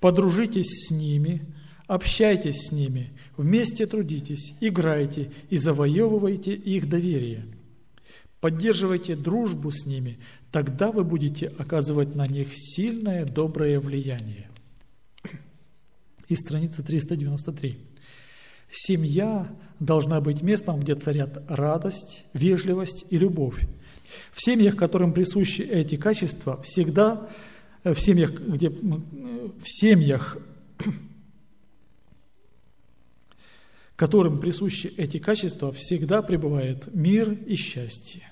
Подружитесь 0.00 0.88
с 0.88 0.90
ними, 0.90 1.46
общайтесь 1.86 2.68
с 2.68 2.72
ними, 2.72 3.12
вместе 3.36 3.86
трудитесь, 3.86 4.54
играйте 4.60 5.32
и 5.50 5.56
завоевывайте 5.56 6.52
их 6.52 6.88
доверие. 6.88 7.46
Поддерживайте 8.40 9.16
дружбу 9.16 9.70
с 9.70 9.86
ними, 9.86 10.18
тогда 10.54 10.92
вы 10.92 11.02
будете 11.02 11.48
оказывать 11.58 12.14
на 12.14 12.26
них 12.26 12.50
сильное, 12.54 13.24
доброе 13.24 13.80
влияние. 13.80 14.48
И 16.28 16.36
страница 16.36 16.84
393. 16.84 17.76
Семья 18.70 19.52
должна 19.80 20.20
быть 20.20 20.42
местом, 20.42 20.78
где 20.78 20.94
царят 20.94 21.42
радость, 21.48 22.22
вежливость 22.34 23.04
и 23.10 23.18
любовь. 23.18 23.66
В 24.30 24.40
семьях, 24.44 24.76
которым 24.76 25.12
присущи 25.12 25.62
эти 25.62 25.96
качества, 25.96 26.62
всегда, 26.62 27.28
э, 27.82 27.92
в 27.92 27.98
семьях, 27.98 28.40
где, 28.40 28.70
в 28.70 29.64
семьях, 29.64 30.38
которым 33.96 34.38
присущи 34.38 34.86
эти 34.86 35.18
качества, 35.18 35.72
всегда 35.72 36.22
пребывает 36.22 36.94
мир 36.94 37.32
и 37.32 37.56
счастье. 37.56 38.22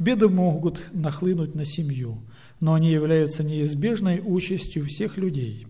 Беды 0.00 0.30
могут 0.30 0.80
нахлынуть 0.94 1.54
на 1.54 1.66
семью, 1.66 2.22
но 2.58 2.72
они 2.72 2.90
являются 2.90 3.44
неизбежной 3.44 4.20
участью 4.20 4.86
всех 4.86 5.18
людей. 5.18 5.66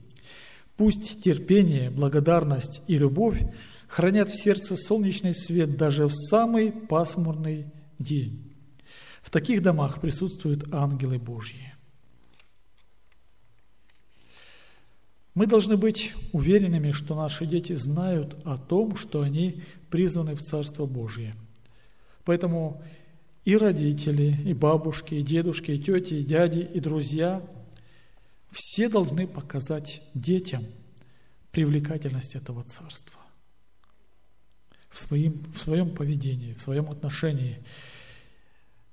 Пусть 0.76 1.20
терпение, 1.20 1.91
благодарность 1.91 2.81
и 2.87 2.97
любовь 2.97 3.43
хранят 3.89 4.31
в 4.31 4.41
сердце 4.41 4.76
солнечный 4.76 5.35
свет 5.35 5.76
даже 5.76 6.07
в 6.07 6.12
самый 6.14 6.70
пасмурный 6.70 7.66
день. 7.99 8.55
В 9.20 9.31
таких 9.31 9.62
домах 9.62 10.01
присутствуют 10.01 10.72
ангелы 10.72 11.18
Божьи. 11.18 11.74
Мы 15.35 15.47
должны 15.47 15.76
быть 15.76 16.12
уверенными, 16.31 16.93
что 16.93 17.16
наши 17.16 17.47
дети 17.47 17.72
знают 17.72 18.37
о 18.45 18.59
том, 18.59 18.97
что 18.97 19.22
они 19.22 19.64
призваны 19.91 20.37
в 20.37 20.43
Царство 20.43 20.87
Божье. 20.87 21.35
Поэтому 22.24 22.81
и 23.51 23.57
родители, 23.57 24.38
и 24.44 24.55
бабушки, 24.55 25.14
и 25.14 25.22
дедушки, 25.22 25.72
и 25.72 25.78
тети, 25.82 26.14
и 26.14 26.22
дяди, 26.22 26.61
и 26.61 26.78
друзья 26.78 27.42
все 28.53 28.88
должны 28.88 29.26
показать 29.26 30.03
детям 30.14 30.64
привлекательность 31.51 32.36
этого 32.36 32.62
царства 32.62 33.20
в, 34.88 35.01
своим, 35.01 35.44
в 35.53 35.61
своем 35.61 35.90
поведении, 35.90 36.53
в 36.53 36.62
своем 36.62 36.90
отношении. 36.90 37.59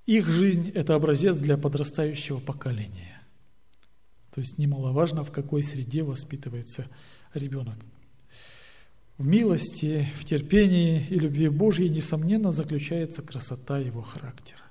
Их 0.08 0.28
жизнь– 0.28 0.72
это 0.74 0.96
образец 0.96 1.38
для 1.38 1.56
подрастающего 1.56 2.40
поколения. 2.40 3.22
То 4.34 4.42
есть 4.42 4.58
немаловажно, 4.58 5.24
в 5.24 5.32
какой 5.32 5.62
среде 5.62 6.02
воспитывается 6.02 6.88
ребенок. 7.36 7.78
В 9.18 9.26
милости, 9.26 10.08
в 10.20 10.26
терпении 10.26 11.06
и 11.08 11.18
любви 11.18 11.50
Божьей, 11.50 11.90
несомненно, 11.90 12.52
заключается 12.52 13.24
красота 13.24 13.80
его 13.80 14.04
характера. 14.04 14.62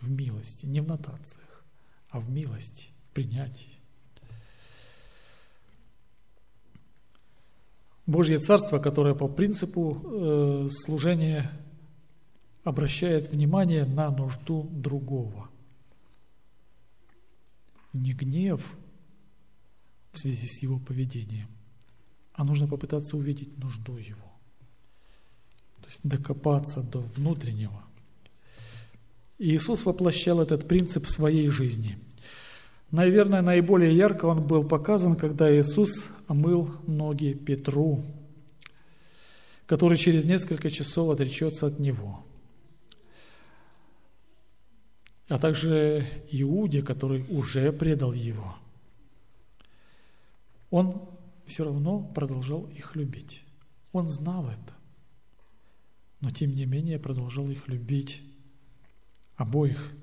В 0.00 0.08
милости, 0.08 0.66
не 0.66 0.80
в 0.80 0.86
нотациях, 0.86 1.64
а 2.08 2.20
в 2.20 2.30
милости, 2.30 2.88
в 3.10 3.14
принятии. 3.14 3.72
Божье 8.06 8.38
Царство, 8.38 8.78
которое 8.78 9.14
по 9.14 9.26
принципу 9.26 10.00
э, 10.04 10.68
служения 10.70 11.50
обращает 12.62 13.32
внимание 13.32 13.84
на 13.84 14.10
нужду 14.10 14.68
другого. 14.70 15.48
Не 17.92 18.12
гнев 18.12 18.76
в 20.12 20.18
связи 20.18 20.46
с 20.46 20.62
его 20.62 20.78
поведением, 20.78 21.48
а 22.34 22.44
нужно 22.44 22.66
попытаться 22.66 23.16
увидеть 23.16 23.58
нужду 23.58 23.96
его. 23.96 24.32
То 25.80 25.88
есть 25.88 26.00
докопаться 26.02 26.82
до 26.82 27.00
внутреннего. 27.00 27.82
Иисус 29.38 29.84
воплощал 29.84 30.40
этот 30.40 30.68
принцип 30.68 31.06
в 31.06 31.10
своей 31.10 31.48
жизни– 31.48 31.98
Наверное, 32.92 33.40
наиболее 33.40 33.96
ярко 33.96 34.26
он 34.26 34.46
был 34.46 34.68
показан, 34.68 35.16
когда 35.16 35.50
Иисус 35.50 36.10
омыл 36.28 36.70
ноги 36.86 37.32
Петру, 37.32 38.04
который 39.64 39.96
через 39.96 40.26
несколько 40.26 40.70
часов 40.70 41.08
отречется 41.08 41.68
от 41.68 41.78
него. 41.78 42.22
А 45.28 45.38
также 45.38 46.06
Иуде, 46.30 46.82
который 46.82 47.24
уже 47.30 47.72
предал 47.72 48.12
его. 48.12 48.56
Он 50.70 51.08
все 51.52 51.64
равно 51.64 52.00
продолжал 52.00 52.66
их 52.66 52.96
любить. 52.96 53.44
Он 53.92 54.08
знал 54.08 54.48
это. 54.48 54.74
Но 56.20 56.30
тем 56.30 56.54
не 56.54 56.66
менее 56.66 56.98
продолжал 56.98 57.50
их 57.50 57.68
любить 57.68 58.22
обоих– 59.36 59.92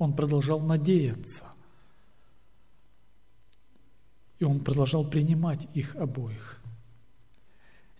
он 0.00 0.16
продолжал 0.16 0.60
надеяться. 0.60 1.44
И 4.38 4.44
он 4.44 4.60
продолжал 4.60 5.08
принимать 5.08 5.68
их 5.74 5.94
обоих. 5.94 6.58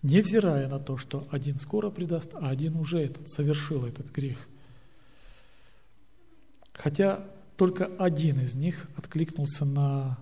Невзирая 0.01 0.67
на 0.67 0.79
то, 0.79 0.97
что 0.97 1.23
один 1.29 1.59
скоро 1.59 1.91
предаст, 1.91 2.33
а 2.33 2.49
один 2.49 2.75
уже 2.75 3.01
этот, 3.01 3.29
совершил 3.29 3.85
этот 3.85 4.11
грех. 4.11 4.47
Хотя 6.73 7.23
только 7.55 7.85
один 7.85 8.41
из 8.41 8.55
них 8.55 8.89
откликнулся 8.97 9.63
на 9.63 10.17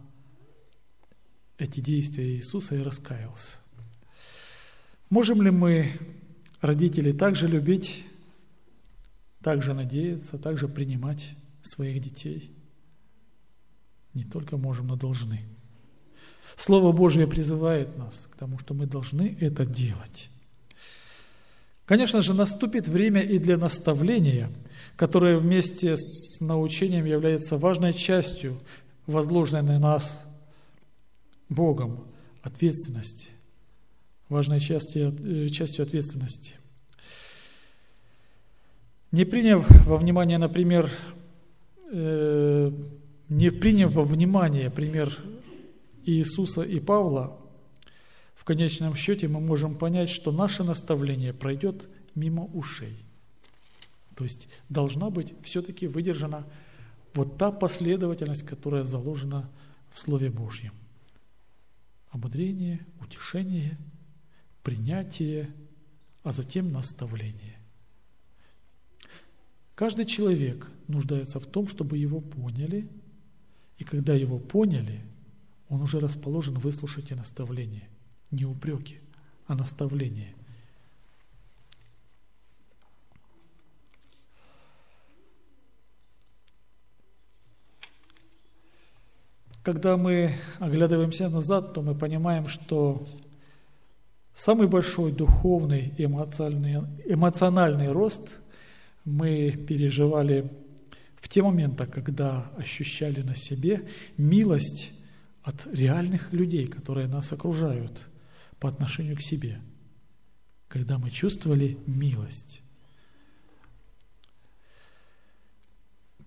эти 1.59 1.81
действия 1.81 2.35
Иисуса 2.35 2.75
и 2.75 2.81
раскаялся. 2.81 3.57
Можем 5.09 5.41
ли 5.41 5.51
мы, 5.51 5.99
родители, 6.61 7.11
также 7.11 7.47
любить, 7.47 8.03
также 9.43 9.73
надеяться, 9.73 10.37
также 10.37 10.67
принимать 10.67 11.35
своих 11.61 12.01
детей. 12.01 12.51
Не 14.13 14.23
только 14.23 14.57
можем, 14.57 14.87
но 14.87 14.95
должны. 14.95 15.41
Слово 16.57 16.91
Божие 16.91 17.27
призывает 17.27 17.97
нас 17.97 18.27
к 18.31 18.35
тому, 18.35 18.57
что 18.59 18.73
мы 18.73 18.85
должны 18.85 19.37
это 19.39 19.65
делать. 19.65 20.29
Конечно 21.85 22.21
же, 22.21 22.33
наступит 22.33 22.87
время 22.87 23.21
и 23.21 23.39
для 23.39 23.57
наставления, 23.57 24.49
которое 24.95 25.37
вместе 25.37 25.95
с 25.97 26.39
научением 26.39 27.05
является 27.05 27.57
важной 27.57 27.93
частью 27.93 28.59
возложенной 29.07 29.63
на 29.63 29.79
нас 29.79 30.28
Богом 31.49 32.07
ответственности, 32.41 33.29
важной 34.29 34.59
частью, 34.59 35.15
э, 35.19 35.49
частью 35.49 35.83
ответственности. 35.83 36.55
Не 39.11 39.25
приняв 39.25 39.67
во 39.85 39.97
внимание, 39.97 40.37
например, 40.37 40.91
Э, 41.91 42.71
не 43.29 43.51
приняв 43.51 43.93
во 43.93 44.03
внимание 44.03 44.69
пример 44.69 45.15
Иисуса 46.05 46.61
и 46.61 46.79
Павла, 46.79 47.39
в 48.35 48.43
конечном 48.43 48.95
счете 48.95 49.27
мы 49.27 49.39
можем 49.39 49.75
понять, 49.75 50.09
что 50.09 50.31
наше 50.31 50.63
наставление 50.63 51.33
пройдет 51.33 51.87
мимо 52.15 52.45
ушей. 52.45 52.95
То 54.15 54.23
есть 54.23 54.49
должна 54.69 55.09
быть 55.09 55.33
все-таки 55.43 55.87
выдержана 55.87 56.45
вот 57.13 57.37
та 57.37 57.51
последовательность, 57.51 58.45
которая 58.45 58.83
заложена 58.83 59.49
в 59.91 59.99
Слове 59.99 60.29
Божьем. 60.29 60.73
Ободрение, 62.09 62.85
утешение, 62.99 63.77
принятие, 64.63 65.53
а 66.23 66.31
затем 66.31 66.71
наставление. 66.71 67.57
Каждый 69.75 70.05
человек 70.05 70.69
нуждается 70.87 71.39
в 71.39 71.45
том, 71.45 71.67
чтобы 71.67 71.97
его 71.97 72.19
поняли, 72.19 72.89
и 73.77 73.83
когда 73.83 74.13
его 74.13 74.39
поняли, 74.39 75.01
он 75.69 75.81
уже 75.81 75.99
расположен 75.99 76.55
выслушать 76.55 77.11
и 77.11 77.15
наставление. 77.15 77.87
Не 78.31 78.45
упреки, 78.45 78.99
а 79.47 79.55
наставление. 79.55 80.35
Когда 89.63 89.97
мы 89.97 90.35
оглядываемся 90.59 91.29
назад, 91.29 91.73
то 91.73 91.81
мы 91.81 91.95
понимаем, 91.95 92.47
что 92.47 93.07
самый 94.33 94.67
большой 94.67 95.11
духовный 95.11 95.93
эмоциональный, 95.97 96.81
эмоциональный 97.05 97.91
рост 97.91 98.39
мы 99.03 99.51
переживали 99.51 100.49
в 101.17 101.27
те 101.27 101.43
моменты, 101.43 101.85
когда 101.85 102.49
ощущали 102.57 103.21
на 103.21 103.35
себе 103.35 103.89
милость 104.17 104.91
от 105.43 105.67
реальных 105.73 106.31
людей, 106.31 106.67
которые 106.67 107.07
нас 107.07 107.31
окружают 107.31 108.07
по 108.59 108.69
отношению 108.69 109.17
к 109.17 109.21
себе. 109.21 109.59
Когда 110.67 110.97
мы 110.97 111.09
чувствовали 111.09 111.77
милость. 111.87 112.61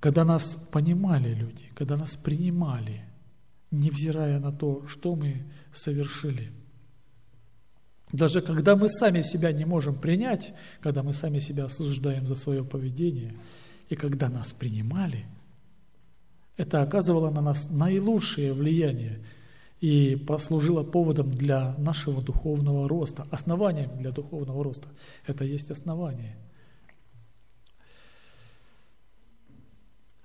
Когда 0.00 0.24
нас 0.24 0.56
понимали 0.72 1.32
люди, 1.32 1.70
когда 1.76 1.96
нас 1.96 2.16
принимали, 2.16 3.04
невзирая 3.72 4.38
на 4.38 4.52
то, 4.52 4.86
что 4.86 5.16
мы 5.16 5.42
совершили. 5.74 6.52
Даже 8.12 8.40
когда 8.40 8.76
мы 8.76 8.88
сами 8.88 9.22
себя 9.22 9.52
не 9.52 9.64
можем 9.64 9.98
принять, 9.98 10.52
когда 10.80 11.02
мы 11.02 11.14
сами 11.14 11.40
себя 11.40 11.64
осуждаем 11.64 12.28
за 12.28 12.36
свое 12.36 12.64
поведение– 12.64 13.34
и 13.92 13.94
когда 13.94 14.30
нас 14.30 14.54
принимали, 14.54 15.26
это 16.56 16.80
оказывало 16.80 17.30
на 17.30 17.42
нас 17.42 17.70
наилучшее 17.70 18.54
влияние 18.54 19.22
и 19.82 20.16
послужило 20.16 20.82
поводом 20.82 21.30
для 21.30 21.74
нашего 21.76 22.22
духовного 22.22 22.88
роста, 22.88 23.26
основанием 23.30 23.98
для 23.98 24.10
духовного 24.10 24.64
роста. 24.64 24.88
Это 25.26 25.44
есть 25.44 25.70
основание. 25.70 26.38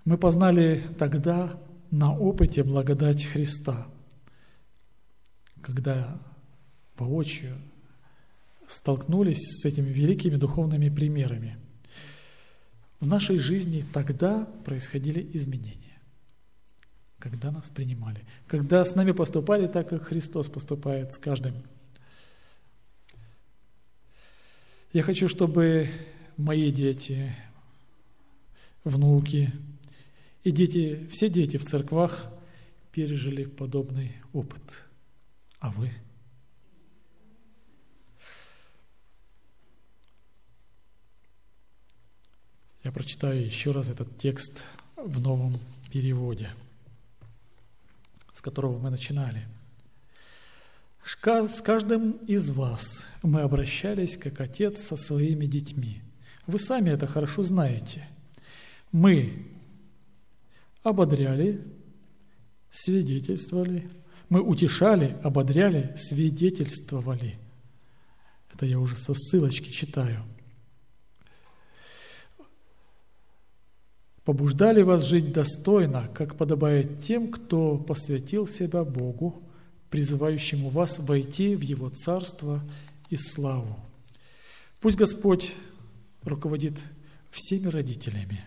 Мы 0.05 0.17
познали 0.17 0.95
тогда 0.97 1.59
на 1.91 2.15
опыте 2.15 2.63
благодать 2.63 3.23
Христа, 3.23 3.87
когда 5.61 6.19
воочию 6.97 7.55
столкнулись 8.67 9.61
с 9.61 9.65
этими 9.65 9.89
великими 9.89 10.35
духовными 10.35 10.89
примерами– 10.89 11.57
в 12.99 13.05
нашей 13.05 13.37
жизни 13.37 13.85
тогда 13.93 14.45
происходили 14.65 15.29
изменения, 15.33 15.99
когда 17.19 17.51
нас 17.51 17.69
принимали, 17.69 18.25
когда 18.47 18.83
с 18.83 18.95
нами 18.95 19.11
поступали 19.11 19.67
так, 19.67 19.89
как 19.89 20.03
Христос 20.03 20.49
поступает 20.49 21.13
с 21.13 21.19
каждым. 21.19 21.53
Я 24.93 25.03
хочу, 25.03 25.29
чтобы 25.29 25.91
мои 26.37 26.71
дети, 26.71 27.35
внуки 28.83 29.53
и 30.47 30.51
дети, 30.51 31.05
все 31.11 31.29
дети 31.29 31.57
в 31.57 31.65
церквах 31.65 32.31
пережили 32.93 33.43
подобный 33.43 34.13
опыт. 34.31 34.85
А 35.59 35.71
вы– 35.71 35.91
Я 42.83 42.93
прочитаю 42.93 43.43
еще 43.43 43.71
раз 43.71 43.89
этот 43.89 44.17
текст 44.17 44.63
в 44.95 45.19
новом 45.19 45.59
переводе, 45.91 46.53
с 48.33 48.39
которого 48.39 48.79
мы 48.79 48.89
начинали. 48.89 49.45
С 51.03 51.61
каждым 51.61 52.11
из 52.27 52.49
вас 52.49 53.05
мы 53.23 53.41
обращались 53.41 54.15
как 54.15 54.39
отец 54.39 54.85
со 54.85 54.95
своими 54.95 55.47
детьми. 55.47 56.01
Вы 56.45 56.59
сами 56.59 56.89
это 56.91 57.07
хорошо 57.07 57.43
знаете. 57.43 58.07
Мы 58.93 59.56
ободряли, 60.89 61.63
свидетельствовали, 62.69 63.89
мы 64.29 64.41
утешали, 64.41 65.15
ободряли, 65.23 65.93
свидетельствовали. 65.95 67.37
Это 68.53 68.65
я 68.65 68.79
уже 68.79 68.97
со 68.97 69.13
ссылочки 69.13 69.69
читаю– 69.69 70.23
побуждали 74.27 74.81
вас 74.81 75.05
жить 75.05 75.31
достойно, 75.31 76.09
как 76.13 76.35
подобает 76.35 77.01
тем, 77.01 77.31
кто 77.31 77.77
посвятил 77.77 78.45
себя 78.45 78.83
Богу, 78.83 79.41
призывающему 79.89 80.69
вас 80.69 80.99
войти 80.99 81.55
в 81.55 81.61
Его 81.61 81.89
Царство 81.89 82.61
и 83.09 83.15
славу. 83.15 83.79
Пусть 84.81 84.97
Господь 84.97 85.53
руководит 86.23 86.73
всеми 87.31 87.67
родителями, 87.67 88.45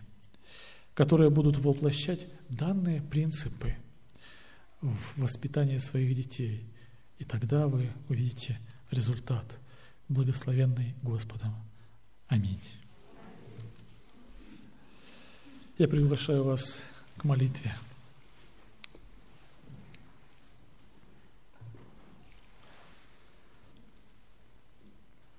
которые 1.01 1.31
будут 1.31 1.57
воплощать 1.57 2.27
данные 2.51 3.01
принципы 3.01 3.75
в 4.83 5.23
воспитании 5.23 5.79
своих 5.79 6.15
детей. 6.15 6.63
И 7.19 7.25
тогда 7.25 7.69
вы 7.69 7.91
увидите 8.11 8.59
результат, 8.91 9.47
благословенный 10.11 10.95
Господом. 11.03 11.55
Аминь. 12.29 12.61
Я 15.79 15.89
приглашаю 15.89 16.45
вас 16.45 16.85
к 17.17 17.25
молитве. 17.25 17.75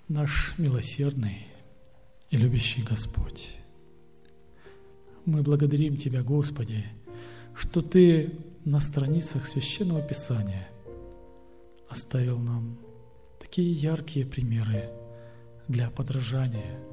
Наш 0.07 0.57
милосердный 0.57 1.45
и 2.31 2.37
любящий 2.37 2.81
Господь, 2.81 3.60
мы 5.25 5.41
благодарим 5.41 5.97
Тебя, 5.97 6.23
Господи, 6.23 6.85
что 7.55 7.81
Ты 7.81 8.31
на 8.65 8.79
страницах 8.79 9.45
Священного 9.45 10.01
Писания 10.01 10.67
оставил 11.89 12.39
нам 12.39 12.77
такие 13.39 13.71
яркие 13.71 14.25
примеры 14.25 14.89
для 15.67 15.89
подражания– 15.89 16.79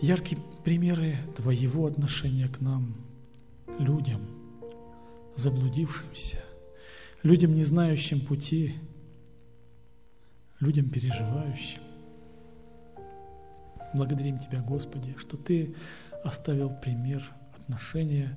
яркие 0.00 0.40
примеры 0.64 1.16
Твоего 1.36 1.86
отношения 1.86 2.48
к 2.48 2.60
нам, 2.60 2.94
людям, 3.78 4.22
заблудившимся, 5.36 6.42
людям, 7.22 7.54
не 7.54 7.62
знающим 7.62 8.20
пути, 8.20 8.74
людям, 10.58 10.88
переживающим. 10.88 11.82
Благодарим 13.94 14.38
Тебя, 14.38 14.60
Господи, 14.60 15.14
что 15.18 15.36
Ты 15.36 15.74
оставил 16.24 16.70
пример 16.70 17.22
отношения, 17.56 18.36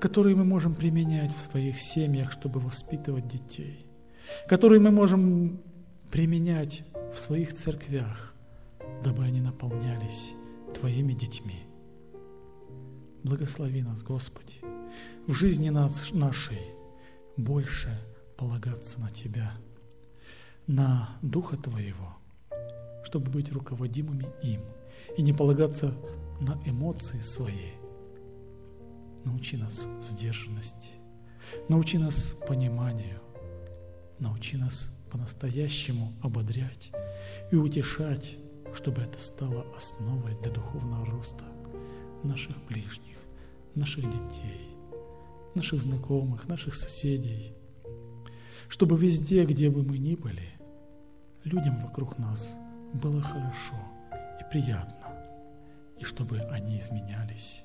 которые 0.00 0.36
мы 0.36 0.44
можем 0.44 0.74
применять 0.74 1.34
в 1.34 1.40
своих 1.40 1.80
семьях, 1.80 2.32
чтобы 2.32 2.60
воспитывать 2.60 3.26
детей, 3.26 3.84
которые 4.48 4.80
мы 4.80 4.90
можем 4.90 5.60
применять 6.10 6.84
в 7.14 7.18
своих 7.18 7.52
церквях, 7.54 8.34
дабы 9.02 9.24
они 9.24 9.40
наполнялись 9.40 10.32
Твоими 10.78 11.12
детьми. 11.12 11.64
Благослови 13.24 13.82
нас, 13.82 14.02
Господи, 14.02 14.60
в 15.26 15.34
жизни 15.34 15.70
нашей 15.70 16.60
больше 17.36 17.90
полагаться 18.36 19.00
на 19.00 19.10
Тебя, 19.10 19.52
на 20.66 21.16
Духа 21.22 21.56
Твоего, 21.56 22.16
чтобы 23.04 23.30
быть 23.30 23.52
руководимыми 23.52 24.26
им 24.42 24.60
и 25.18 25.22
не 25.22 25.34
полагаться 25.34 25.92
на 26.40 26.58
эмоции 26.64 27.20
свои. 27.20 27.72
Научи 29.24 29.58
нас 29.58 29.86
сдержанности, 30.02 30.92
научи 31.68 31.98
нас 31.98 32.40
пониманию, 32.48 33.20
научи 34.18 34.56
нас 34.56 35.06
по-настоящему 35.12 36.14
ободрять 36.22 36.90
и 37.52 37.56
утешать 37.56 38.38
чтобы 38.74 39.02
это 39.02 39.18
стало 39.20 39.66
основой 39.76 40.34
для 40.42 40.52
духовного 40.52 41.06
роста 41.06 41.44
наших 42.22 42.56
ближних, 42.66 43.16
наших 43.74 44.04
детей, 44.04 44.68
наших 45.54 45.80
знакомых, 45.80 46.48
наших 46.48 46.74
соседей, 46.74 47.54
чтобы 48.68 48.96
везде, 48.96 49.44
где 49.44 49.70
бы 49.70 49.82
мы 49.82 49.98
ни 49.98 50.14
были, 50.14 50.48
людям 51.44 51.82
вокруг 51.82 52.18
нас 52.18 52.54
было 52.92 53.22
хорошо 53.22 53.76
и 54.40 54.50
приятно, 54.50 54.97
и 55.98 56.04
чтобы 56.04 56.40
они 56.40 56.78
изменялись 56.78 57.62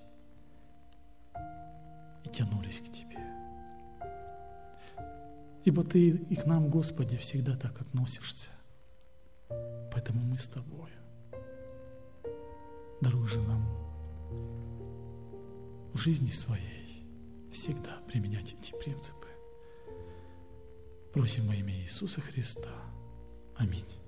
и 2.23 2.29
тянулись 2.29 2.79
к 2.79 2.91
Тебе. 2.91 3.19
Ибо 5.65 5.83
Ты 5.83 6.09
и 6.09 6.35
к 6.35 6.45
нам, 6.45 6.69
Господи, 6.69 7.17
всегда 7.17 7.55
так 7.55 7.79
относишься. 7.81 8.49
Поэтому 9.91 10.21
мы 10.21 10.37
с 10.37 10.47
Тобою 10.47 10.93
даруй 13.01 13.27
нам 13.47 13.65
в 15.93 15.97
жизни 15.97 16.27
своей 16.27 17.05
всегда 17.51 17.99
применять 18.07 18.53
эти 18.53 18.71
принципы. 18.71 19.27
Просим 21.13 21.47
во 21.47 21.55
имя 21.55 21.73
Иисуса 21.81 22.21
Христа. 22.21 22.71
Аминь. 23.55 24.02